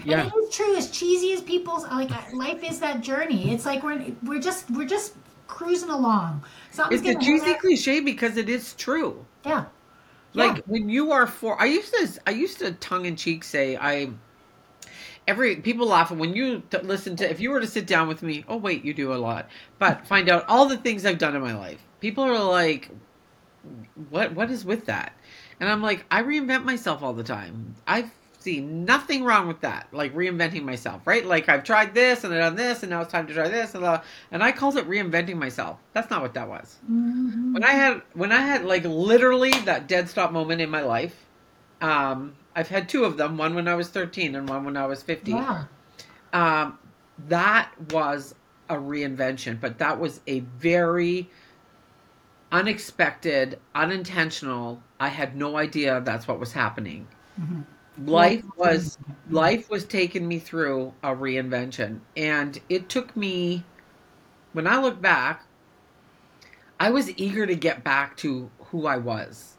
[0.05, 0.21] Yeah.
[0.23, 3.67] and it is true as cheesy as people's like uh, life is that journey it's
[3.67, 5.15] like we're we're just we're just
[5.49, 9.25] cruising along Something's It's a cheesy cliche because it is true.
[9.45, 9.65] yeah
[10.35, 10.63] Like Yeah.
[10.67, 14.11] when you are for, I used to, I used to tongue in cheek say, I.
[15.27, 17.31] Every people laugh when you t- listen to.
[17.31, 20.07] If you were to sit down with me, oh wait, you do a lot, but
[20.07, 21.81] find out all the things I've done in my life.
[22.01, 22.91] People are like,
[24.11, 24.33] "What?
[24.35, 25.13] What is with that?"
[25.61, 27.75] And I'm like, I reinvent myself all the time.
[27.87, 28.11] I
[28.49, 29.89] see nothing wrong with that.
[29.93, 31.25] Like reinventing myself, right?
[31.25, 33.75] Like I've tried this and I've done this, and now it's time to try this,
[33.75, 35.79] and uh, and I called it reinventing myself.
[35.93, 37.53] That's not what that was Mhm.
[37.55, 41.15] when I had when I had like literally that dead stop moment in my life.
[41.81, 43.37] Um, I've had two of them.
[43.37, 45.33] One when I was thirteen, and one when I was fifty.
[45.33, 45.65] yeah
[46.33, 46.79] Um,
[47.29, 48.35] that was
[48.71, 51.29] a reinvention, but that was a very
[52.51, 54.83] unexpected, unintentional.
[55.01, 57.07] I had no idea that's what was happening.
[57.41, 57.65] Mhm.
[57.99, 63.71] Life was life was taking me through a reinvention, and it took me.
[64.53, 65.49] When I look back,
[66.81, 69.59] I was eager to get back to who I was.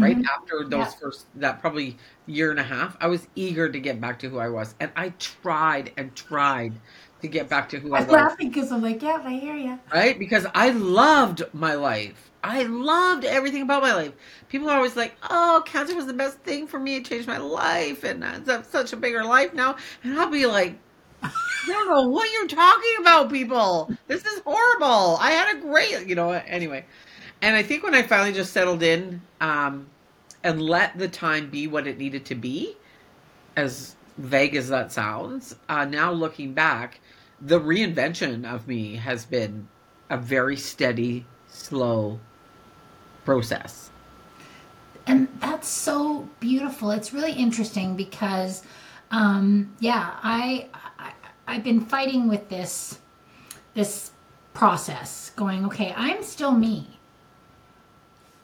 [0.00, 0.24] Right Mhm.
[0.34, 1.00] after those Yeah.
[1.00, 4.38] first that probably year and a half, I was eager to get back to who
[4.38, 6.80] I was, and I tried and tried
[7.22, 9.56] to get back to who I i'm was laughing because i'm like yeah i hear
[9.56, 10.18] you right?
[10.18, 12.29] Because I loved my life.
[12.42, 14.12] I loved everything about my life.
[14.48, 16.96] People are always like, "Oh, cancer was the best thing for me.
[16.96, 20.46] It changed my life, and I have such a bigger life now." And I'll be
[20.46, 20.78] like,
[21.22, 21.30] "I
[21.66, 23.94] don't know what you're talking about, people.
[24.06, 25.18] This is horrible.
[25.20, 26.86] I had a great, you know." Anyway,
[27.42, 29.88] and I think when I finally just settled in um,
[30.42, 32.76] and let the time be what it needed to be,
[33.56, 37.00] as vague as that sounds, uh, now looking back,
[37.40, 39.68] the reinvention of me has been
[40.08, 42.18] a very steady, slow
[43.24, 43.90] process.
[45.06, 46.90] and that's so beautiful.
[46.90, 48.62] It's really interesting because
[49.12, 51.12] um yeah I, I
[51.48, 52.98] i've been fighting with this
[53.74, 54.12] this
[54.54, 56.86] process going okay i'm still me.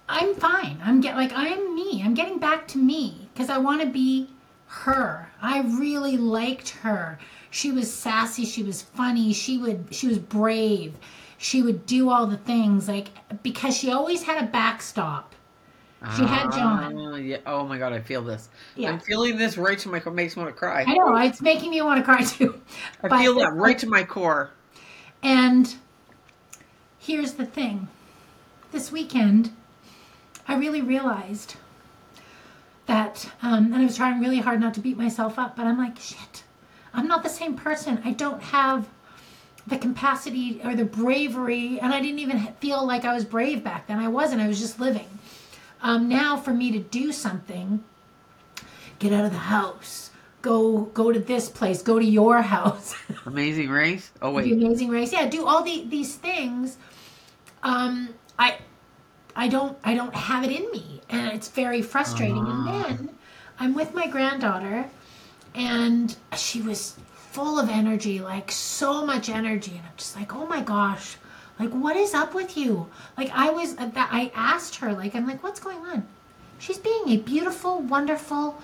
[0.08, 0.80] I'm fine.
[0.84, 2.02] I'm get like i'm me.
[2.04, 4.28] I'm getting back to me because i want to be
[4.68, 5.28] her.
[5.40, 7.18] I really liked her.
[7.50, 8.44] She was sassy.
[8.44, 9.32] She was funny.
[9.32, 10.94] She would she was brave
[11.38, 13.08] she would do all the things like
[13.42, 15.34] because she always had a backstop
[16.16, 16.96] She had John.
[16.96, 17.38] Ah, yeah.
[17.46, 18.48] Oh my god, I feel this.
[18.76, 18.90] Yeah.
[18.90, 20.12] I'm feeling this right to my core.
[20.12, 20.84] Makes me want to cry.
[20.86, 22.60] I know it's making me want to cry too.
[23.02, 24.50] I But- feel that right to my core.
[25.22, 25.74] And
[26.98, 27.88] here's the thing:
[28.72, 29.50] this weekend,
[30.46, 31.56] I really realized
[32.86, 35.78] that, um, and I was trying really hard not to beat myself up, but I'm
[35.78, 36.44] like, shit,
[36.94, 38.00] I'm not the same person.
[38.04, 38.86] I don't have
[39.66, 43.86] the capacity or the bravery, and I didn't even feel like I was brave back
[43.88, 43.98] then.
[43.98, 44.40] I wasn't.
[44.40, 45.08] I was just living.
[45.82, 47.82] Um, now, for me to do something,
[48.98, 50.10] get out of the house,
[50.42, 52.94] go go to this place, go to your house.
[53.26, 54.10] Amazing race.
[54.22, 54.52] Oh the wait.
[54.52, 55.12] Amazing Race.
[55.12, 56.78] Yeah, do all the these things.
[57.62, 58.58] Um, I
[59.34, 62.44] I don't I don't have it in me, and it's very frustrating.
[62.46, 62.86] Ah.
[62.86, 63.16] And then
[63.58, 64.88] I'm with my granddaughter,
[65.54, 66.96] and she was
[67.36, 71.18] full of energy, like so much energy, and I'm just like, oh my gosh,
[71.60, 72.88] like what is up with you?
[73.18, 76.08] Like I was uh, that I asked her, like I'm like, what's going on?
[76.58, 78.58] She's being a beautiful, wonderful,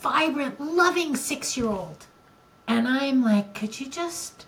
[0.00, 2.06] vibrant, loving six year old.
[2.66, 4.46] And I'm like, could you just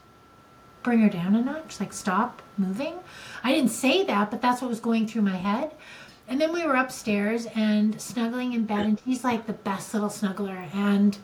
[0.82, 1.78] bring her down a notch?
[1.78, 2.94] Like, stop moving?
[3.44, 5.72] I didn't say that, but that's what was going through my head.
[6.26, 10.08] And then we were upstairs and snuggling in bed, and she's like the best little
[10.08, 10.74] snuggler.
[10.74, 11.18] And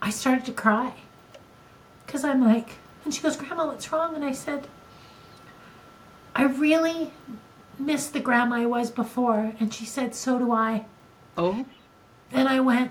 [0.00, 0.92] I started to cry.
[2.10, 2.70] Because I'm like,
[3.04, 4.16] and she goes, Grandma, what's wrong?
[4.16, 4.66] And I said,
[6.34, 7.12] I really
[7.78, 9.52] miss the grandma I was before.
[9.60, 10.86] And she said, So do I.
[11.38, 11.64] Oh.
[12.32, 12.90] And I went,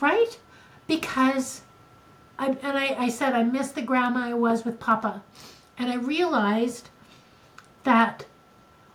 [0.00, 0.38] right?
[0.86, 1.62] Because
[2.38, 5.24] I and I, I said I miss the grandma I was with Papa.
[5.76, 6.88] And I realized
[7.82, 8.26] that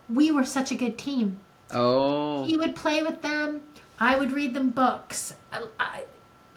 [0.08, 1.40] we were such a good team.
[1.72, 2.46] Oh.
[2.46, 3.60] He would play with them.
[4.00, 5.34] I would read them books.
[5.52, 6.04] I, I,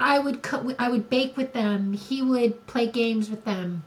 [0.01, 0.75] I would cook.
[0.79, 1.93] I would bake with them.
[1.93, 3.83] He would play games with them.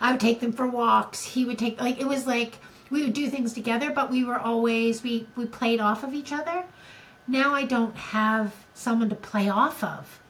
[0.00, 1.22] I would take them for walks.
[1.22, 2.58] He would take like it was like
[2.90, 6.32] we would do things together, but we were always we we played off of each
[6.32, 6.64] other.
[7.26, 10.20] Now I don't have someone to play off of.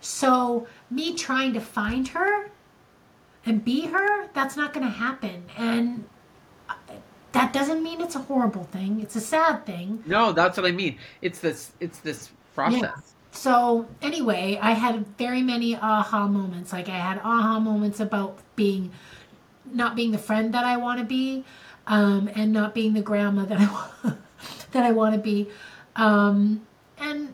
[0.00, 2.50] So me trying to find her
[3.44, 5.44] and be her, that's not going to happen.
[5.56, 6.04] And
[6.68, 6.74] uh,
[7.32, 9.00] that doesn't mean it's a horrible thing.
[9.00, 10.02] It's a sad thing.
[10.06, 10.98] No, that's what I mean.
[11.22, 11.72] It's this.
[11.80, 13.14] It's this process.
[13.38, 16.72] So anyway, I had very many aha moments.
[16.72, 18.90] Like I had aha moments about being
[19.72, 21.44] not being the friend that I want to be,
[21.86, 24.18] um, and not being the grandma that I want
[24.72, 25.48] that I want to be.
[25.94, 26.66] Um,
[26.98, 27.32] and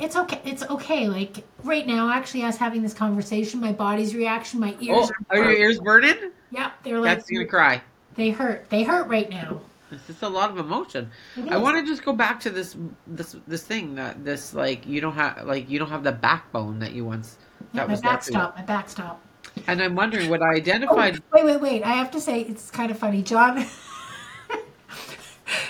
[0.00, 0.40] it's okay.
[0.46, 1.08] It's okay.
[1.08, 5.10] Like right now, actually, us having this conversation, my body's reaction, my ears.
[5.10, 6.32] Oh, are your ears burning?
[6.52, 7.82] Yeah, they're like That's gonna cry.
[8.14, 8.70] they hurt.
[8.70, 9.60] They hurt right now.
[9.94, 11.10] It's just a lot of emotion.
[11.48, 12.76] I want to just go back to this
[13.06, 16.78] this this thing that this like you don't have like you don't have the backbone
[16.80, 17.38] that you once
[17.72, 18.40] Yeah, that my was left with you.
[18.40, 18.56] backstop.
[18.58, 19.20] My backstop.
[19.66, 21.22] And I'm wondering what I Oh, identified.
[21.32, 21.82] wait, wait, wait.
[21.84, 23.58] I have to say, it's kind of funny, John.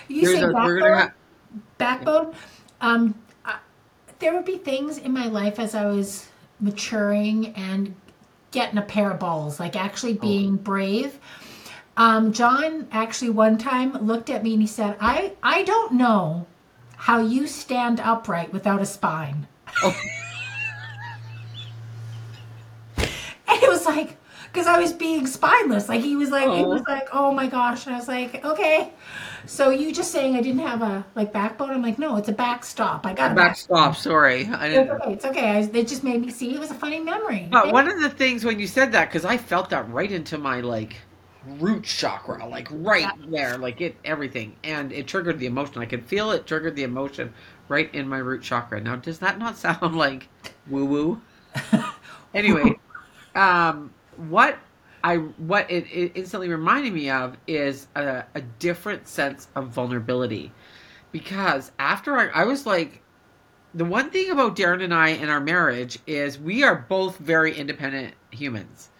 [0.08, 0.80] you say a- backbone.
[0.92, 1.12] ha-
[1.78, 2.34] backbone.
[2.80, 3.58] Um, I,
[4.20, 6.28] there would be things in my life as I was
[6.60, 7.94] maturing and
[8.52, 11.18] getting a pair of balls, like actually being brave.
[11.96, 16.46] Um, John actually one time looked at me and he said, "I I don't know
[16.96, 19.46] how you stand upright without a spine."
[19.82, 19.96] Oh.
[23.46, 24.16] And it was like,
[24.52, 25.88] because I was being spineless.
[25.88, 26.68] Like he was like, he Oh.
[26.68, 27.86] was like, oh my gosh.
[27.86, 28.92] And I was like, okay.
[29.46, 31.70] So you just saying I didn't have a like backbone?
[31.70, 33.04] I'm like, no, it's a backstop.
[33.06, 33.48] I got a back.
[33.50, 33.96] backstop.
[33.96, 34.90] Sorry, I It's didn't.
[35.02, 35.12] okay.
[35.12, 35.50] It's okay.
[35.50, 36.54] I, it just made me see.
[36.54, 37.48] It was a funny memory.
[37.50, 40.38] But one of the things when you said that, because I felt that right into
[40.38, 40.96] my like
[41.46, 45.80] root chakra, like right there, like it everything, and it triggered the emotion.
[45.82, 47.32] I could feel it triggered the emotion
[47.68, 48.80] right in my root chakra.
[48.80, 50.28] Now, does that not sound like
[50.68, 51.22] woo woo?
[52.34, 52.78] anyway,
[53.34, 54.58] um, what
[55.02, 60.52] I what it, it instantly reminded me of is a, a different sense of vulnerability,
[61.12, 63.02] because after I, I was like
[63.74, 67.54] the one thing about Darren and I in our marriage is we are both very
[67.54, 68.90] independent humans.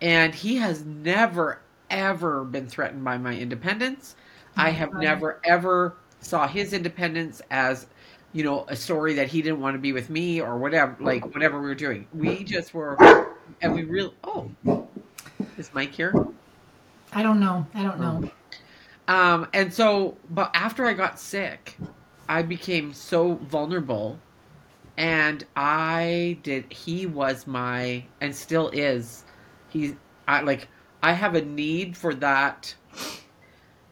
[0.00, 4.16] And he has never ever been threatened by my independence.
[4.56, 7.86] I have never ever saw his independence as
[8.32, 11.34] you know a story that he didn't want to be with me or whatever like
[11.34, 12.06] whatever we were doing.
[12.14, 12.96] We just were
[13.60, 14.50] and we really oh
[15.56, 16.14] is Mike here?
[17.12, 17.66] I don't know.
[17.74, 18.30] I don't know.
[19.06, 21.76] Um, and so, but after I got sick,
[22.28, 24.18] I became so vulnerable,
[24.96, 26.72] and I did.
[26.72, 29.24] He was my, and still is.
[29.68, 29.94] He,
[30.26, 30.68] I like.
[31.04, 32.74] I have a need for that.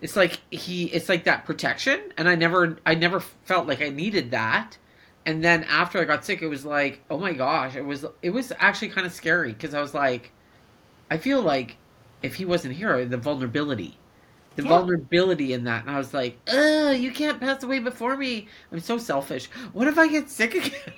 [0.01, 0.87] It's like he.
[0.87, 2.79] It's like that protection, and I never.
[2.85, 4.79] I never felt like I needed that.
[5.25, 8.05] And then after I got sick, it was like, oh my gosh, it was.
[8.23, 10.33] It was actually kind of scary because I was like,
[11.11, 11.79] I feel like
[12.23, 14.01] if he wasn't here, the vulnerability
[14.57, 14.69] the Yeah.
[14.69, 15.83] vulnerability in that.
[15.83, 18.49] And I was like, oh, you can't pass away before me.
[18.73, 19.47] I'm so selfish.
[19.73, 20.95] What if I get sick again?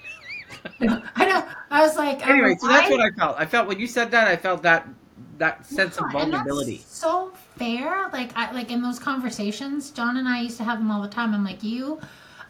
[1.17, 1.49] I know.
[1.71, 3.37] I was like, anyway, um, so that's what I felt.
[3.39, 4.89] I felt when you said that, I felt that
[5.39, 6.85] that sense of Yeah, and that's vulnerability.
[6.87, 8.09] so fair.
[8.13, 11.09] Like I like in those conversations, John and I used to have them all the
[11.09, 11.35] time.
[11.35, 12.01] I'm like, you,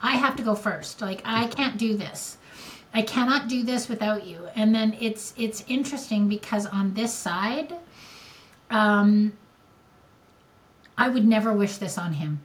[0.02, 1.00] I have to go first.
[1.00, 2.38] Like I can't do this.
[2.92, 4.48] I cannot do this without you.
[4.54, 7.74] And then it's it's interesting because on this side,
[8.70, 9.32] um,
[10.96, 12.40] I would never wish this on him.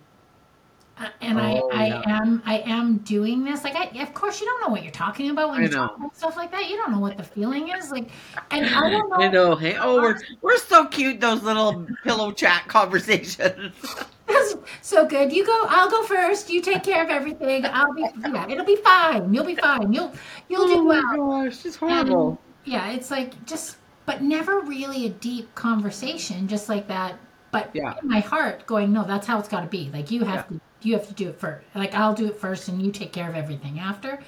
[0.99, 2.01] Uh, and Oh, I, yeah.
[2.05, 4.91] I am I am doing this like I of course you don't know what you're
[4.91, 7.69] talking about when you talk about stuff like that you don't know what the feeling
[7.69, 8.09] is like
[8.51, 9.55] and I don't know I know.
[9.55, 11.21] Hey, oh, we're we're so cute.
[11.21, 13.73] Those little pillow chat conversations.
[14.27, 15.31] That's so good.
[15.33, 15.65] You go.
[15.69, 16.49] I'll go first.
[16.51, 17.65] You take care of everything.
[17.65, 18.05] I'll be.
[18.21, 19.33] Yeah, it'll be fine.
[19.33, 19.91] You'll be fine.
[19.91, 20.13] You'll
[20.49, 21.45] you'll do oh my well.
[21.45, 22.39] gosh, it's horrible.
[22.63, 27.17] Yeah, it's like just, but never really a deep conversation, just like that.
[27.51, 27.95] But Yeah.
[28.01, 29.89] in my heart, going, no, that's how it's got to be.
[29.91, 31.65] Like you have to, you have to do it first.
[31.75, 34.19] Like I'll do it first, and you take care of everything after.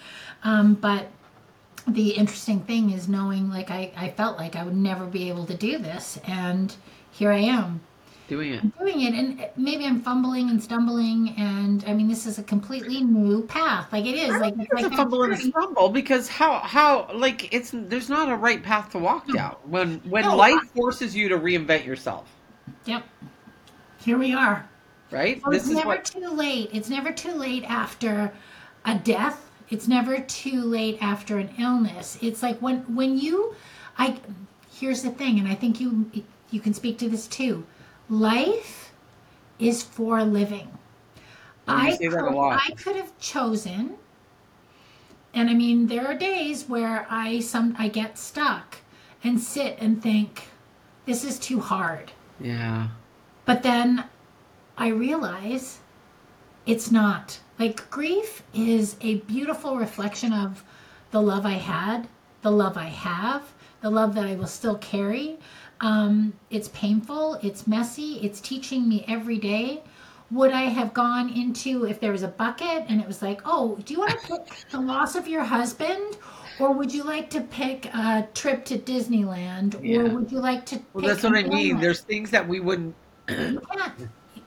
[0.44, 1.08] Um, but
[1.88, 5.46] the interesting thing is knowing, like I, I felt like I would never be able
[5.48, 6.76] to do this, and
[7.12, 7.82] here I am
[8.28, 8.80] Doing it.
[8.80, 13.02] doing it and maybe i'm fumbling and stumbling and i mean this is a completely
[13.04, 16.30] new path like it is like it's It's like a fumble and a stumble because
[16.30, 20.38] how how like it's there's not a right path to walk down when when No.
[20.38, 22.26] life forces you to reinvent yourself,
[22.86, 23.04] yep
[24.00, 24.66] here we are
[25.12, 25.42] right?
[25.44, 28.34] Oh, so this it's never what too late it's never too late after
[28.86, 33.56] a death it's never too late after an illness it's like when when you
[33.98, 34.18] i
[34.80, 36.10] here's the thing and i think you
[36.50, 37.66] you can speak to this too
[38.10, 38.92] life
[39.60, 40.68] is for living
[41.68, 42.14] I could.
[42.14, 43.96] I could have chosen,
[45.34, 48.78] and I mean, there are days where I some I get stuck
[49.24, 50.48] and sit and think,
[51.06, 52.12] this is too hard.
[52.40, 52.90] yeah.
[53.46, 54.06] But then
[54.82, 55.78] I realize
[56.66, 57.40] it's not.
[57.60, 60.64] Like grief is a beautiful reflection of
[61.12, 62.08] the love I had,
[62.42, 63.44] the love I have,
[63.82, 65.38] the love that I will still carry.
[65.82, 69.84] Um, it's painful, it's messy, it's teaching me every day
[70.32, 73.78] would I have gone into if there was a bucket and it was like, oh,
[73.84, 76.18] do you want to pick the loss of your husband?
[76.58, 79.78] Or would you like to pick a trip to Disneyland?
[79.84, 80.00] Yeah.
[80.00, 81.80] Or would you like to Well, that's what I mean.
[81.80, 82.96] There's things that we wouldn't.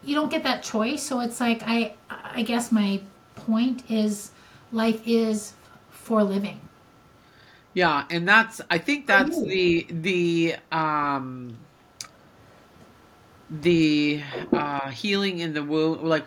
[0.05, 1.03] You don't get that choice.
[1.03, 3.01] So it's like i i guess my
[3.35, 4.31] point is
[4.73, 5.55] life is
[5.91, 6.61] for living.
[7.75, 11.57] Yeah, and that's I think that's the the um
[13.51, 16.25] the uh healing in the wound like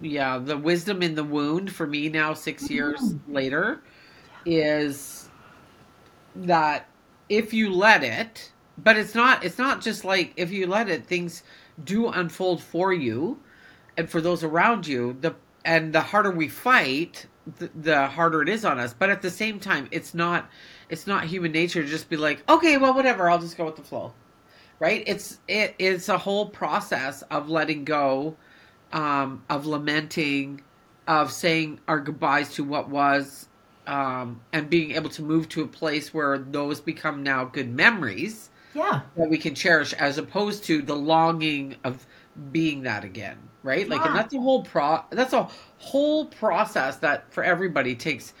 [0.00, 3.82] yeah, the wisdom in the wound for me now 6 years later
[4.46, 5.28] is
[6.34, 6.86] that
[7.28, 11.04] if you let it, but it's not it's not just like if you let it
[11.06, 11.42] things
[11.82, 13.38] do unfold for you
[13.96, 17.26] and for those around you the and the harder we fight
[17.58, 18.94] the, the harder it is on us.
[18.94, 20.50] But at the same time it's not
[20.88, 23.76] it's not human nature to just be like okay well whatever i'll just go with
[23.76, 24.12] the flow.
[24.78, 25.04] Right?
[25.06, 28.36] It's it it is a whole process of letting go
[28.92, 30.62] um of lamenting
[31.06, 33.48] of saying our goodbyes to what was
[33.86, 38.50] um and being able to move to a place where those become now good memories
[38.74, 39.02] yeah.
[39.16, 42.06] that we can cherish as opposed to the longing of
[42.52, 43.88] being that again right?
[43.88, 45.48] Like and that's a whole pro that's a
[45.78, 48.32] whole process that for everybody takes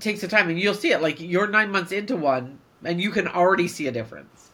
[0.00, 1.02] takes the time and you'll see it.
[1.02, 4.50] Like you're nine months into one and you can already see a difference.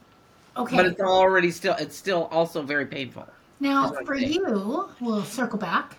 [0.57, 0.77] Okay.
[0.77, 3.27] But it's already still it's still also very painful.
[3.61, 4.33] Now that's what I'm for saying.
[4.33, 5.97] you we'll circle back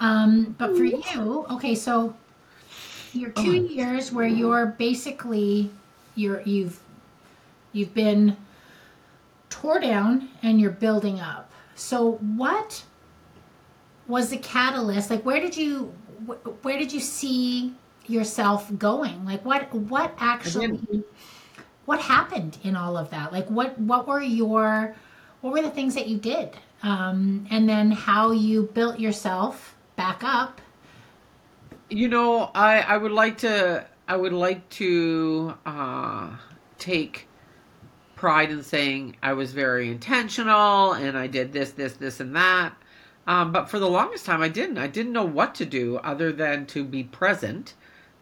[0.00, 2.14] um but for you okay so
[3.12, 3.74] your two Oh.
[3.74, 5.70] years where you're basically
[6.14, 6.78] you're you've
[7.78, 8.36] you've been
[9.48, 11.50] tore down and you're building up.
[11.74, 12.84] So what
[14.06, 15.10] was the catalyst?
[15.10, 15.94] Like where did you
[16.62, 17.74] where did you see
[18.06, 19.24] yourself going?
[19.24, 21.04] Like what what actually
[21.84, 23.32] what happened in all of that?
[23.32, 24.94] Like what what were your
[25.40, 26.56] what were the things that you did?
[26.82, 30.60] Um, and then how you built yourself back up?
[31.90, 36.36] You know i i would like to i would like to uh
[36.78, 37.27] take
[38.18, 42.74] pride in saying i was very intentional and i did this this this and that.
[43.26, 44.78] Um but for the longest time i didn't.
[44.78, 47.74] I didn't know what to do other than to be present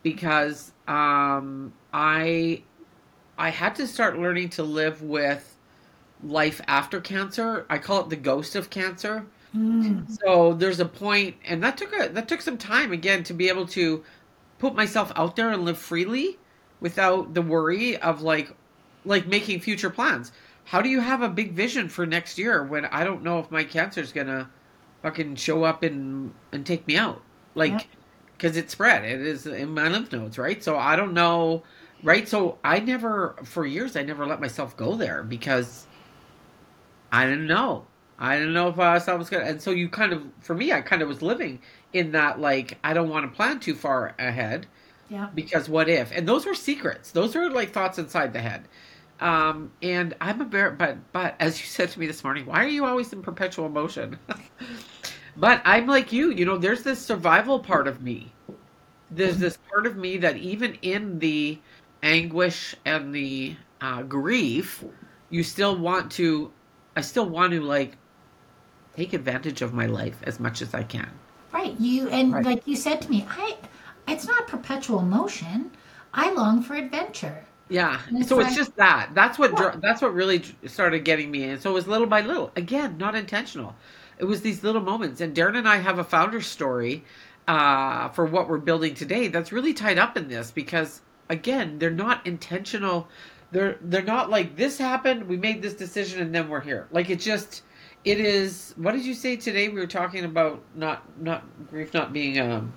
[0.03, 2.63] because um i
[3.39, 5.57] i had to start learning to live with
[6.23, 7.67] life after cancer.
[7.71, 9.27] I call it the ghost of cancer.
[10.23, 13.49] So there's a point, and that took a that took some time again to be
[13.49, 14.05] able to
[14.59, 16.39] put myself out there and live freely
[16.81, 18.55] without the worry of like
[19.07, 20.33] like making future plans.
[20.65, 23.51] How do you have a big vision for next year when I don't know if
[23.51, 24.51] my cancer's gonna
[25.03, 27.23] fucking show up and and take me out?
[27.55, 27.81] Like, Yeah.
[28.37, 30.63] because it spread, it is in my lymph nodes, right?
[30.63, 31.63] So I don't know,
[32.03, 32.29] right?
[32.29, 35.87] So I never, for years, I never let myself go there because
[37.13, 37.87] I didn't know.
[38.19, 39.45] I didn't know if uh, I thought was gonna.
[39.45, 41.61] And so you kind of, for me, I kind of was living
[41.93, 44.67] in that like I don't want to plan too far ahead
[45.09, 46.11] yeah because what if?
[46.13, 47.11] And those were secrets.
[47.13, 48.65] Those were like thoughts inside the head.
[49.21, 52.65] Um, and I'm a bear, but but as you said to me this morning, why
[52.65, 54.19] are you always in perpetual motion?
[55.37, 56.31] but I'm like you.
[56.33, 58.37] You know, there's this survival part of me.
[59.11, 61.63] There's this part of me that even in the
[62.03, 64.85] anguish and the uh, grief,
[65.31, 66.55] you still want to.
[66.97, 67.99] I still want to like
[68.97, 71.21] take advantage of my life as much as I can.
[71.53, 72.45] right you and Right.
[72.45, 73.57] like you said to me i
[74.09, 75.71] it's not perpetual motion
[76.15, 78.01] i long for adventure Yeah.
[78.13, 78.47] That's so right.
[78.47, 79.11] it's just that.
[79.15, 79.77] That's what yeah.
[79.81, 81.61] that's what really started getting me in.
[81.61, 82.53] So it was little by little.
[82.57, 83.75] Again, not intentional.
[84.19, 85.21] It was these little moments.
[85.21, 87.05] And Darren and I have a founder story
[87.49, 91.91] uh, for what we're building today that's really tied up in this because again, they're
[91.91, 93.09] not intentional.
[93.51, 96.89] They're they're not like this happened, we made this decision and then we're here.
[96.91, 97.63] Like it just
[98.05, 99.69] it is what did you say today?
[99.69, 102.73] We were talking about not not grief not being um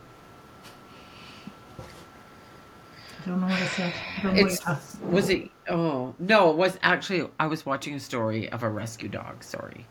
[3.18, 5.49] i don't know what i said I don't know what It's was it?
[5.69, 7.29] Oh no, it was actually.
[7.39, 9.43] I was watching a story of a rescue dog.
[9.43, 9.85] Sorry,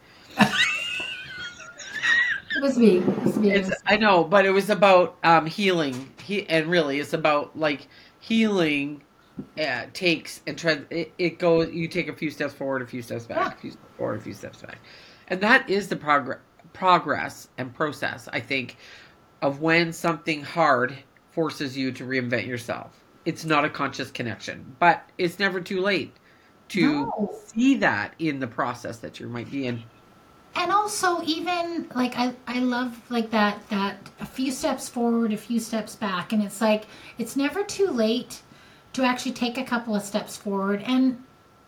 [2.57, 6.11] it was me it was me it's I know, but it was about um, healing.
[6.23, 7.89] He and really, it's about like
[8.21, 9.03] healing.
[9.57, 10.85] Uh, takes and tread.
[10.91, 11.73] It, it goes.
[11.73, 13.53] You take a few steps forward, a few steps back, Yeah.
[13.53, 14.79] a few steps forward, a few steps back,
[15.29, 16.41] and that is the progress,
[16.73, 18.29] progress and process.
[18.33, 18.77] I think
[19.41, 20.99] of when something hard
[21.31, 22.91] forces you to reinvent yourself.
[23.29, 26.13] It's not a conscious connection, but it's never too late
[26.71, 27.35] to No.
[27.55, 29.77] see that in the process that you might be in.
[30.55, 35.37] and also even like I, I love like that that a few steps forward a
[35.37, 36.85] few steps back and it's like
[37.19, 38.33] it's never too late
[38.95, 41.23] to actually take a couple of steps forward and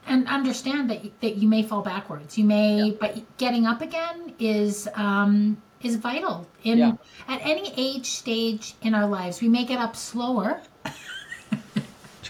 [0.06, 2.38] and understand that that you may fall backwards.
[2.38, 2.94] You may, yeah.
[3.02, 6.92] but getting up again is um, is vital in yeah.
[7.28, 9.42] at any age stage in our lives.
[9.42, 10.60] We may get up slower.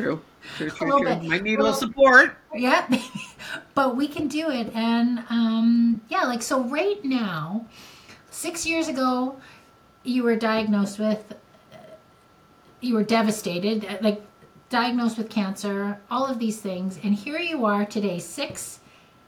[0.01, 0.21] True.
[0.57, 1.05] True, true, true.
[1.05, 1.23] Bit.
[1.25, 2.37] Might need well, a little support.
[2.55, 2.87] Yeah,
[3.75, 4.71] but we can do it.
[4.75, 6.63] And um, yeah, like so.
[6.63, 7.67] Right now,
[8.31, 9.37] six years ago,
[10.03, 11.35] you were diagnosed with.
[12.81, 14.23] You were devastated, like
[14.71, 18.81] diagnosed with cancer, all of these things, and here you are today, six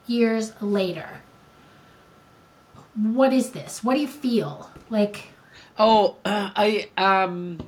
[0.06, 1.20] years later.
[2.94, 3.84] What is this?
[3.84, 5.24] What do you feel like?
[5.78, 7.58] Oh, uh, I um,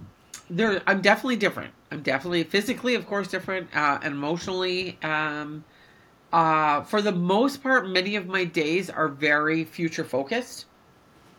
[0.49, 0.83] there.
[0.87, 1.73] I'm definitely different.
[1.95, 4.99] I'm definitely physically, of course, different, uh, and emotionally.
[5.03, 5.65] Um,
[6.33, 10.67] uh, for the most part, many of my days are very future focused.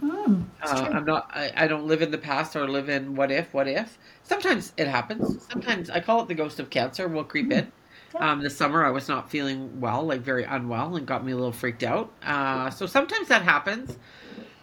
[0.01, 1.29] Mm, uh, I'm not.
[1.33, 3.53] I, I, don't live in the past or live in what if.
[3.53, 3.97] What if?
[4.23, 5.45] Sometimes it happens.
[5.51, 7.59] Sometimes I call it the ghost of cancer will creep mm.
[7.59, 7.71] in.
[8.17, 11.35] Um, this summer I was not feeling well, like very unwell, and got me a
[11.35, 12.13] little freaked out.
[12.23, 13.97] Uh, so sometimes that happens.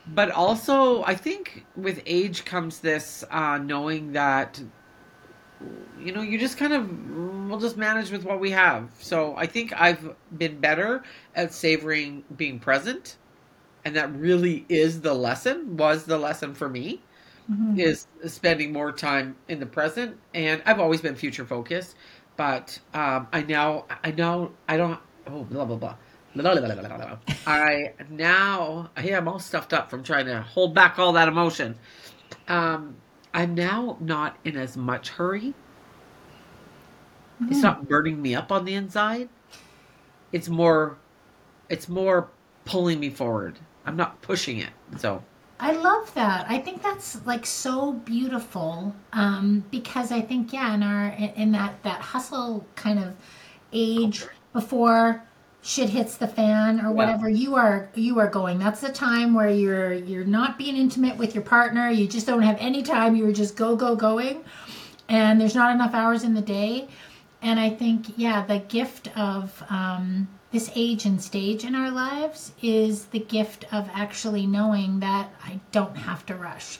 [0.07, 4.61] But also, I think with age comes this uh, knowing that
[6.01, 8.91] you know you just kind of we'll just manage with what we have.
[8.99, 11.03] So I think I've been better
[11.35, 13.17] at savoring being present
[13.85, 17.01] and that really is the lesson was the lesson for me
[17.51, 17.79] mm-hmm.
[17.79, 21.97] is spending more time in the present and i've always been future focused
[22.37, 25.97] but um, i now i know i don't oh blah blah blah
[26.35, 30.75] blah, blah, blah, blah I now, yeah, I'm all stuffed up from trying to hold
[30.75, 31.77] back all that emotion.
[32.49, 32.97] Um,
[33.35, 35.55] I'm now not in as much hurry.
[37.43, 37.51] Mm.
[37.51, 39.29] It's not burning me up on the inside.
[40.33, 40.99] It's more,
[41.69, 42.29] it's more
[42.65, 43.59] pulling me forward.
[43.85, 44.71] I'm not pushing it.
[44.99, 45.23] So
[45.63, 46.47] I love that.
[46.49, 51.81] I think that's like so beautiful um, because I think yeah, in our in that
[51.85, 53.15] that hustle kind of
[53.73, 55.23] age before
[55.63, 57.37] shit hits the fan or whatever yeah.
[57.37, 61.35] you are you are going that's the time where you're you're not being intimate with
[61.35, 64.45] your partner you just don't have any time you're just go go going
[65.09, 66.89] and there's not enough hours in the day
[67.43, 72.53] and i think yeah the gift of um, this age and stage in our lives
[72.61, 76.79] is the gift of actually knowing that I don't have to rush.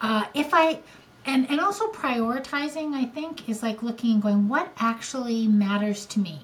[0.00, 0.78] Uh, if I
[1.26, 6.20] and and also prioritizing, I think, is like looking and going, what actually matters to
[6.20, 6.40] me?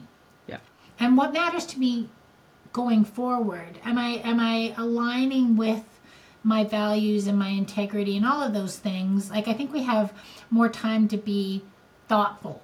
[0.99, 2.09] And what matters to me
[2.73, 3.79] going forward?
[3.85, 5.85] Am I am I aligning with
[6.43, 9.31] my values and my integrity and all of those things?
[9.31, 10.13] Like I think we have
[10.51, 11.63] more time to be
[12.09, 12.61] thoughtful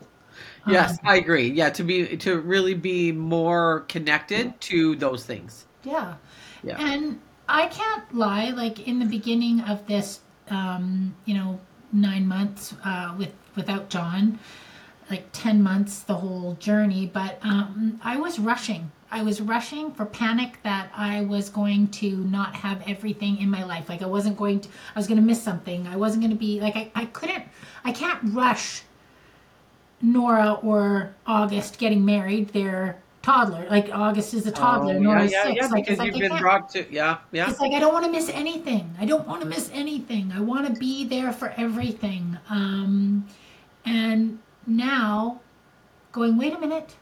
[0.67, 1.51] Yes, um, I agree.
[1.51, 5.67] Yeah, to be to really be more connected to those things.
[5.85, 6.15] Yeah.
[6.63, 6.77] Yeah.
[6.79, 10.21] And I can't lie, like in the beginning of this
[10.51, 11.61] um, you know,
[11.93, 14.39] nine months uh, with without John,
[15.11, 18.91] like ten months the whole journey, but um, I was rushing.
[19.13, 23.65] I was rushing for panic that I was going to not have everything in my
[23.65, 23.89] life.
[23.89, 25.87] Like I wasn't going to I was gonna miss something.
[25.89, 27.45] I wasn't gonna be like I, I couldn't
[27.85, 28.83] I can't rush
[30.03, 33.67] Nora or August getting married, they're toddler.
[33.69, 35.57] Like August is a toddler, oh, Nora's yeah, six.
[35.57, 37.51] Yeah, like, because you've been brought to yeah, yeah.
[37.51, 38.95] It's like I don't want to miss anything.
[38.99, 40.33] I don't want to miss anything.
[40.35, 42.39] I want to be there for everything.
[42.49, 43.27] Um,
[43.85, 45.41] and now,
[46.13, 46.97] going, wait a minute,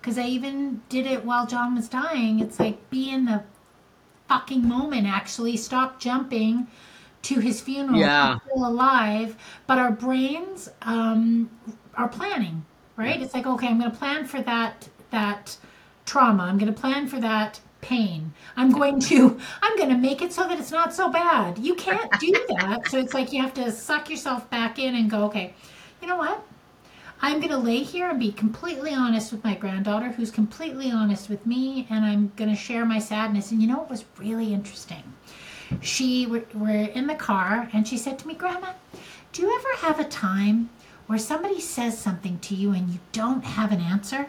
[0.00, 2.40] because I even did it while John was dying.
[2.40, 3.42] It's like be in the
[4.28, 5.06] fucking moment.
[5.06, 6.66] Actually, stop jumping
[7.22, 7.98] to his funeral.
[7.98, 9.36] Yeah, still alive,
[9.66, 11.50] but our brains um,
[11.94, 12.64] are planning,
[12.96, 13.20] right?
[13.20, 15.56] It's like, okay, I'm going to plan for that that
[16.04, 16.44] trauma.
[16.44, 18.32] I'm going to plan for that pain.
[18.56, 21.58] I'm going to I'm going to make it so that it's not so bad.
[21.58, 22.88] You can't do that.
[22.88, 25.54] so it's like you have to suck yourself back in and go, okay,
[26.02, 26.44] you know what?
[27.24, 31.30] I'm going to lay here and be completely honest with my granddaughter who's completely honest
[31.30, 33.50] with me and I'm going to share my sadness.
[33.50, 35.02] And you know what was really interesting?
[35.80, 38.72] She we're, we're in the car and she said to me, "Grandma,
[39.32, 40.68] do you ever have a time
[41.06, 44.26] where somebody says something to you and you don't have an answer?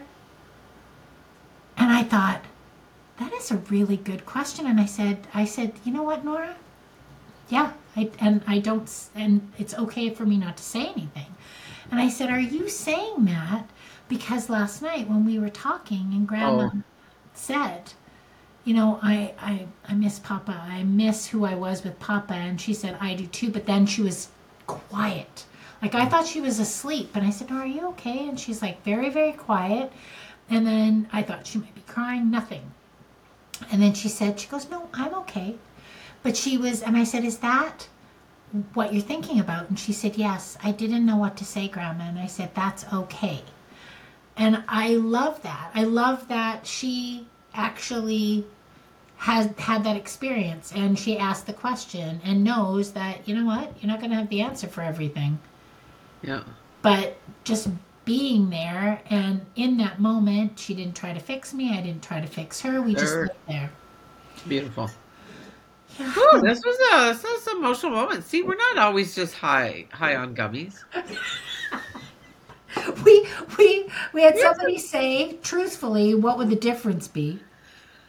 [1.76, 2.46] And I thought,
[3.18, 4.66] that is a really good question.
[4.66, 6.56] And I said, I said, you know what, Nora?
[7.50, 11.26] Yeah, I, and I don't, and it's okay for me not to say anything.
[11.90, 13.68] And I said, are you saying that
[14.08, 16.82] because last night when we were talking and Grandma oh.
[17.34, 17.92] said,
[18.64, 20.64] you know, I, I, I miss Papa.
[20.68, 22.34] I miss who I was with Papa.
[22.34, 23.50] And she said, I do too.
[23.50, 24.28] But then she was
[24.66, 25.44] quiet.
[25.82, 28.82] Like I thought she was asleep, and I said, "Are you okay?" And she's like
[28.82, 29.92] very, very quiet.
[30.48, 32.30] And then I thought she might be crying.
[32.30, 32.72] Nothing.
[33.70, 35.56] And then she said, "She goes, no, I'm okay."
[36.22, 37.88] But she was, and I said, "Is that
[38.74, 42.04] what you're thinking about?" And she said, "Yes." I didn't know what to say, Grandma,
[42.04, 43.42] and I said, "That's okay."
[44.36, 45.70] And I love that.
[45.74, 48.44] I love that she actually
[49.18, 53.72] has had that experience and she asked the question and knows that, you know what,
[53.80, 55.38] you're not going to have the answer for everything.
[56.22, 56.42] Yeah.
[56.82, 57.68] But just
[58.04, 61.76] being there and in that moment, she didn't try to fix me.
[61.76, 62.82] I didn't try to fix her.
[62.82, 63.70] We just lived there.
[64.46, 64.90] Beautiful.
[66.00, 68.24] Ooh, this was a this was an emotional moment.
[68.24, 70.84] See, we're not always just high high on gummies.
[73.04, 73.26] We
[73.56, 77.40] we we had somebody say truthfully, what would the difference be?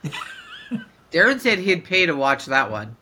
[1.11, 2.95] Darren said he'd pay to watch that one.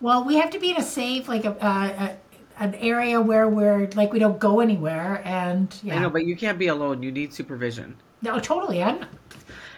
[0.00, 2.16] Well, we have to be in a safe, like a, uh, a
[2.62, 6.36] an area where we're like we don't go anywhere, and yeah, I know, but you
[6.36, 7.02] can't be alone.
[7.02, 7.96] You need supervision.
[8.22, 8.82] no, totally.
[8.82, 9.00] I'm.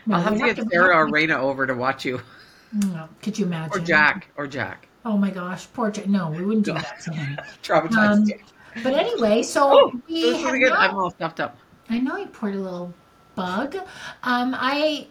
[0.06, 2.20] No, I'll have to get Sarah or Raina over to watch you,
[2.72, 3.76] No, could you imagine?
[3.76, 4.88] or Jack, or Jack.
[5.04, 6.06] Oh my gosh, poor Jack.
[6.06, 7.38] No, we wouldn't do that to him.
[7.62, 8.12] Traumatized.
[8.16, 8.44] Um, Jack.
[8.82, 10.70] But anyway, so Oh, we have really good.
[10.70, 11.56] not- I'm all stuffed up.
[11.90, 12.92] I know you poor little
[13.34, 13.74] bug.
[14.22, 15.06] Um, I,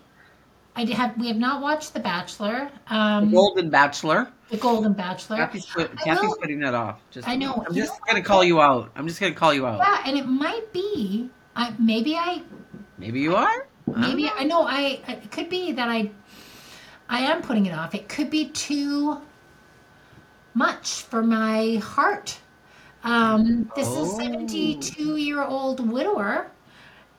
[0.75, 1.17] I have.
[1.17, 2.69] We have not watched The Bachelor.
[2.87, 4.31] Um, Golden Bachelor.
[4.49, 5.37] The Golden Bachelor.
[5.37, 6.99] Kathie's, put, I Kathie's will- putting that off.
[7.09, 7.63] Just, I know.
[7.67, 8.91] I'm just know gonna call you out.
[8.95, 9.79] I'm just gonna call you out.
[9.79, 11.29] Yeah, and it might be.
[11.55, 12.43] I maybe I
[12.99, 13.67] Maybe you are.
[13.87, 15.01] maybe I know I.
[15.07, 16.11] It could be that I.
[17.09, 17.95] I am putting it off.
[17.95, 19.21] It could be too
[20.53, 22.37] much for my heart.
[23.03, 24.19] Um, this is Oh.
[24.19, 26.51] seventy-two-year-old widower,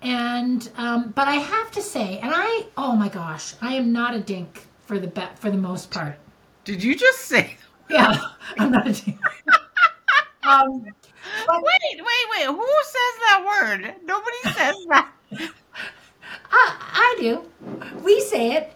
[0.02, 4.14] and um, but I have to say, and I oh my gosh, I am not
[4.14, 6.18] a dink for the be- for the most part.
[6.64, 7.56] Did you just say?
[7.88, 8.18] Yeah,
[8.58, 9.18] I'm not a dink.
[10.42, 10.84] um,
[11.46, 12.46] but Wait, wait, wait.
[12.46, 13.94] Who says that word?
[14.04, 15.10] Nobody says that.
[16.50, 17.42] I, I do.
[18.02, 18.72] We say it.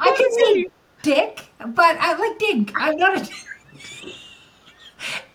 [0.00, 0.66] I can say
[1.02, 2.72] dick, but I like dink.
[2.74, 3.20] I'm not a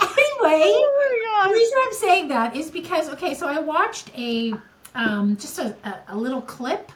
[0.01, 0.73] anyway,
[1.43, 4.53] Oh the reason I'm saying that is because okay, so I watched a
[4.95, 6.91] um, just a, a, a little clip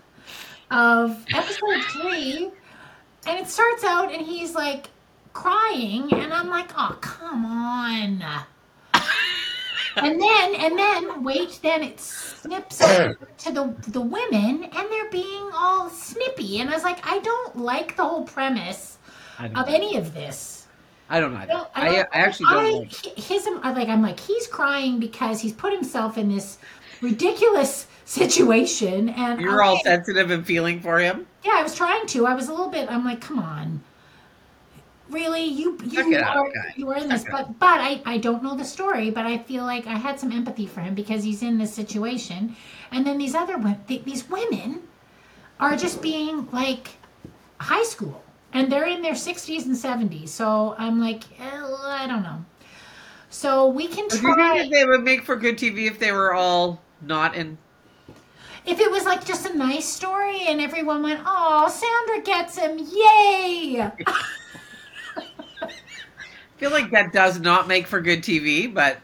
[0.71, 2.51] of episode three,
[3.27, 4.89] and it starts out and he's like
[5.33, 8.23] crying, and I'm like, oh come on.
[9.97, 11.59] And then, and then, wait.
[11.61, 13.15] Then it snips to
[13.51, 16.59] the the women, and they're being all snippy.
[16.59, 18.97] And I was like, I don't like the whole premise
[19.39, 20.67] I don't, of any of this.
[21.09, 21.53] I don't I either.
[21.53, 22.93] don't- I, don't- I actually don't I, like.
[23.19, 26.57] his like i'm like, he's crying because he's put himself in this
[27.01, 31.25] ridiculous situation, and You're all okay, sensitive and feeling for him.
[31.43, 32.25] yeah, I was trying to.
[32.25, 32.89] I was a little bit.
[32.91, 33.81] I'm like, come on,
[35.10, 35.43] really?
[35.45, 36.74] You you it are guy.
[36.76, 39.64] you are in this, but but I I don't know the story, but I feel
[39.64, 42.56] like I had some empathy for him because he's in this situation,
[42.91, 44.82] and then these other women, these women,
[45.60, 46.89] are just being like
[47.60, 50.30] high school, and they're in their 60s and 70s.
[50.30, 52.43] So I'm like, eh, I don't know.
[53.30, 55.99] So we can Do you think try that they would make for good TV if
[55.99, 57.58] they were all not in?
[58.66, 62.78] if it was like just a nice story and everyone went, "Oh, Sandra gets him,
[62.80, 63.91] yay!"
[66.56, 68.97] I feel like that does not make for good TV, but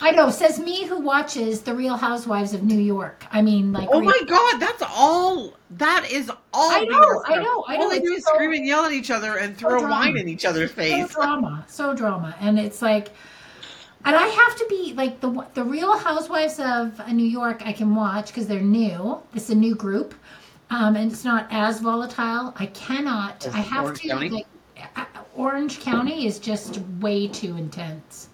[0.00, 0.30] I know.
[0.30, 3.24] Says me who watches The Real Housewives of New York.
[3.30, 5.54] I mean, like, oh re- my god, that's all.
[5.72, 6.70] That is all.
[6.70, 8.92] I know, I know, I All know, they do is so- scream and yell at
[8.92, 9.88] each other and throw drama.
[9.88, 11.10] wine in each other's face.
[11.12, 13.08] so drama, so drama, and it's like,
[14.04, 17.62] and I have to be like the the Real Housewives of New York.
[17.64, 19.20] I can watch because they're new.
[19.34, 20.14] This is a new group,
[20.70, 22.54] um, and it's not as volatile.
[22.56, 23.46] I cannot.
[23.46, 24.08] As I have to.
[24.08, 24.28] County?
[24.30, 24.46] Like,
[25.34, 28.28] Orange County is just way too intense.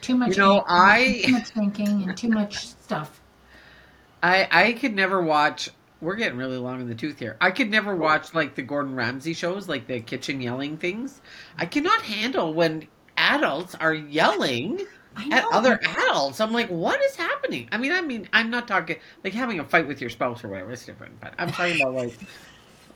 [0.00, 0.30] Too much.
[0.30, 3.20] You know, I- too much drinking and too much stuff.
[4.22, 5.70] I I could never watch.
[6.00, 7.36] We're getting really long in the tooth here.
[7.40, 11.20] I could never watch like the Gordon Ramsay shows, like the kitchen yelling things.
[11.58, 12.86] I cannot handle when
[13.16, 14.86] adults are yelling
[15.32, 16.40] at other adults.
[16.40, 17.68] I'm like, what is happening?
[17.72, 20.48] I mean, I mean, I'm not talking like having a fight with your spouse or
[20.48, 20.72] whatever.
[20.72, 22.18] It's different, but I'm talking about like,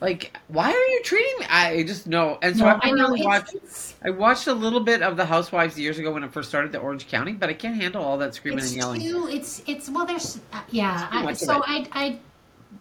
[0.01, 1.45] like, why are you treating me?
[1.49, 2.37] I just know.
[2.41, 3.13] And so No, I've I know.
[3.19, 3.53] watched.
[3.53, 6.71] it's, I watched a little bit of the Housewives years ago when it first started,
[6.71, 9.01] the Orange County, but I can't handle all that screaming and yelling.
[9.01, 9.27] too.
[9.31, 10.05] It's it's well.
[10.05, 11.07] There's uh, yeah.
[11.11, 11.61] I, so.
[11.65, 12.19] I I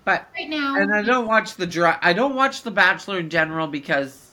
[0.05, 0.77] But right now.
[0.77, 4.31] and I don't watch the dra- I don't watch The Bachelor in general because,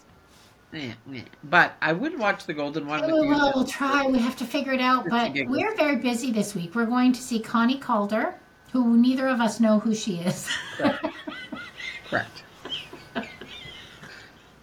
[0.74, 1.22] eh, eh.
[1.44, 4.06] but I would watch the Golden one with Well, well, we'll try.
[4.08, 5.10] We have to figure it out.
[5.10, 6.74] But we're very busy this week.
[6.74, 8.34] We're going to see Connie Calder,
[8.72, 10.48] who neither of us know who she is.
[12.10, 12.44] Correct.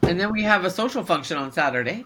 [0.08, 2.04] And then we have a social function on Saturday.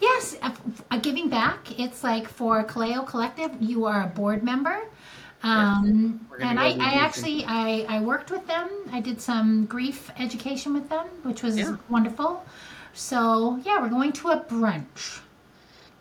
[0.00, 0.52] yes, a,
[0.90, 1.78] a giving back.
[1.78, 3.50] It's like for Kaleo Collective.
[3.60, 4.78] You are a board member.
[5.44, 8.68] Um, and I, I actually I, I worked with them.
[8.92, 11.76] I did some grief education with them, which was Yeah.
[11.88, 12.44] wonderful.
[12.92, 15.20] So yeah, we're going to a brunch.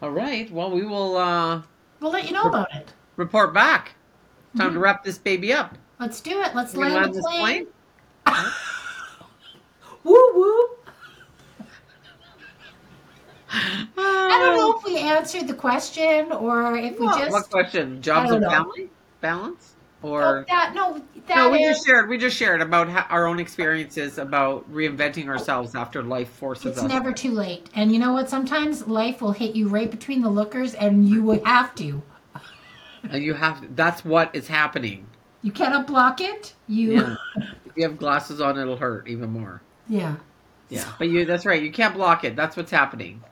[0.01, 0.49] All right.
[0.51, 1.61] Well, we will uh,
[1.99, 2.91] We'll let you know about it.
[3.15, 3.93] report back.
[4.55, 4.73] Time Mm-hmm.
[4.75, 5.77] to wrap this baby up.
[5.99, 6.55] Let's do it.
[6.55, 7.67] Let's land land the plane.
[8.25, 8.45] plane?
[10.03, 10.69] Woo woo.
[13.49, 18.01] I don't know if we answered the question or if we what, just what question?
[18.01, 18.89] Jobs and family
[19.21, 21.49] balance, Oh, or that no that no?
[21.49, 22.07] We is- just shared.
[22.09, 26.77] We just shared about how, our own experiences about reinventing ourselves after life forces it's
[26.77, 26.83] us.
[26.85, 27.67] It's never too late.
[27.73, 28.29] And you know what?
[28.29, 32.01] Sometimes life will hit you right between the lookers, and you will have to.
[33.09, 33.75] And you have.
[33.75, 35.07] That's what is happening.
[35.41, 36.53] You cannot block it.
[36.67, 37.15] You Yeah.
[37.65, 39.61] if you have glasses on, it'll hurt even more.
[39.87, 40.15] yeah.
[40.69, 41.23] Yeah, but you.
[41.23, 41.61] That's right.
[41.63, 42.35] You can't block it.
[42.35, 43.23] That's what's happening.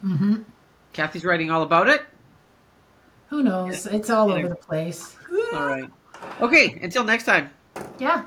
[0.00, 0.42] Hmm
[0.92, 2.02] Kathie's writing all about it.
[3.28, 3.86] Who knows?
[3.86, 5.16] It's all over the place.
[5.52, 5.88] All right.
[6.40, 6.78] Okay.
[6.82, 7.50] Until next time.
[7.98, 8.24] Yeah.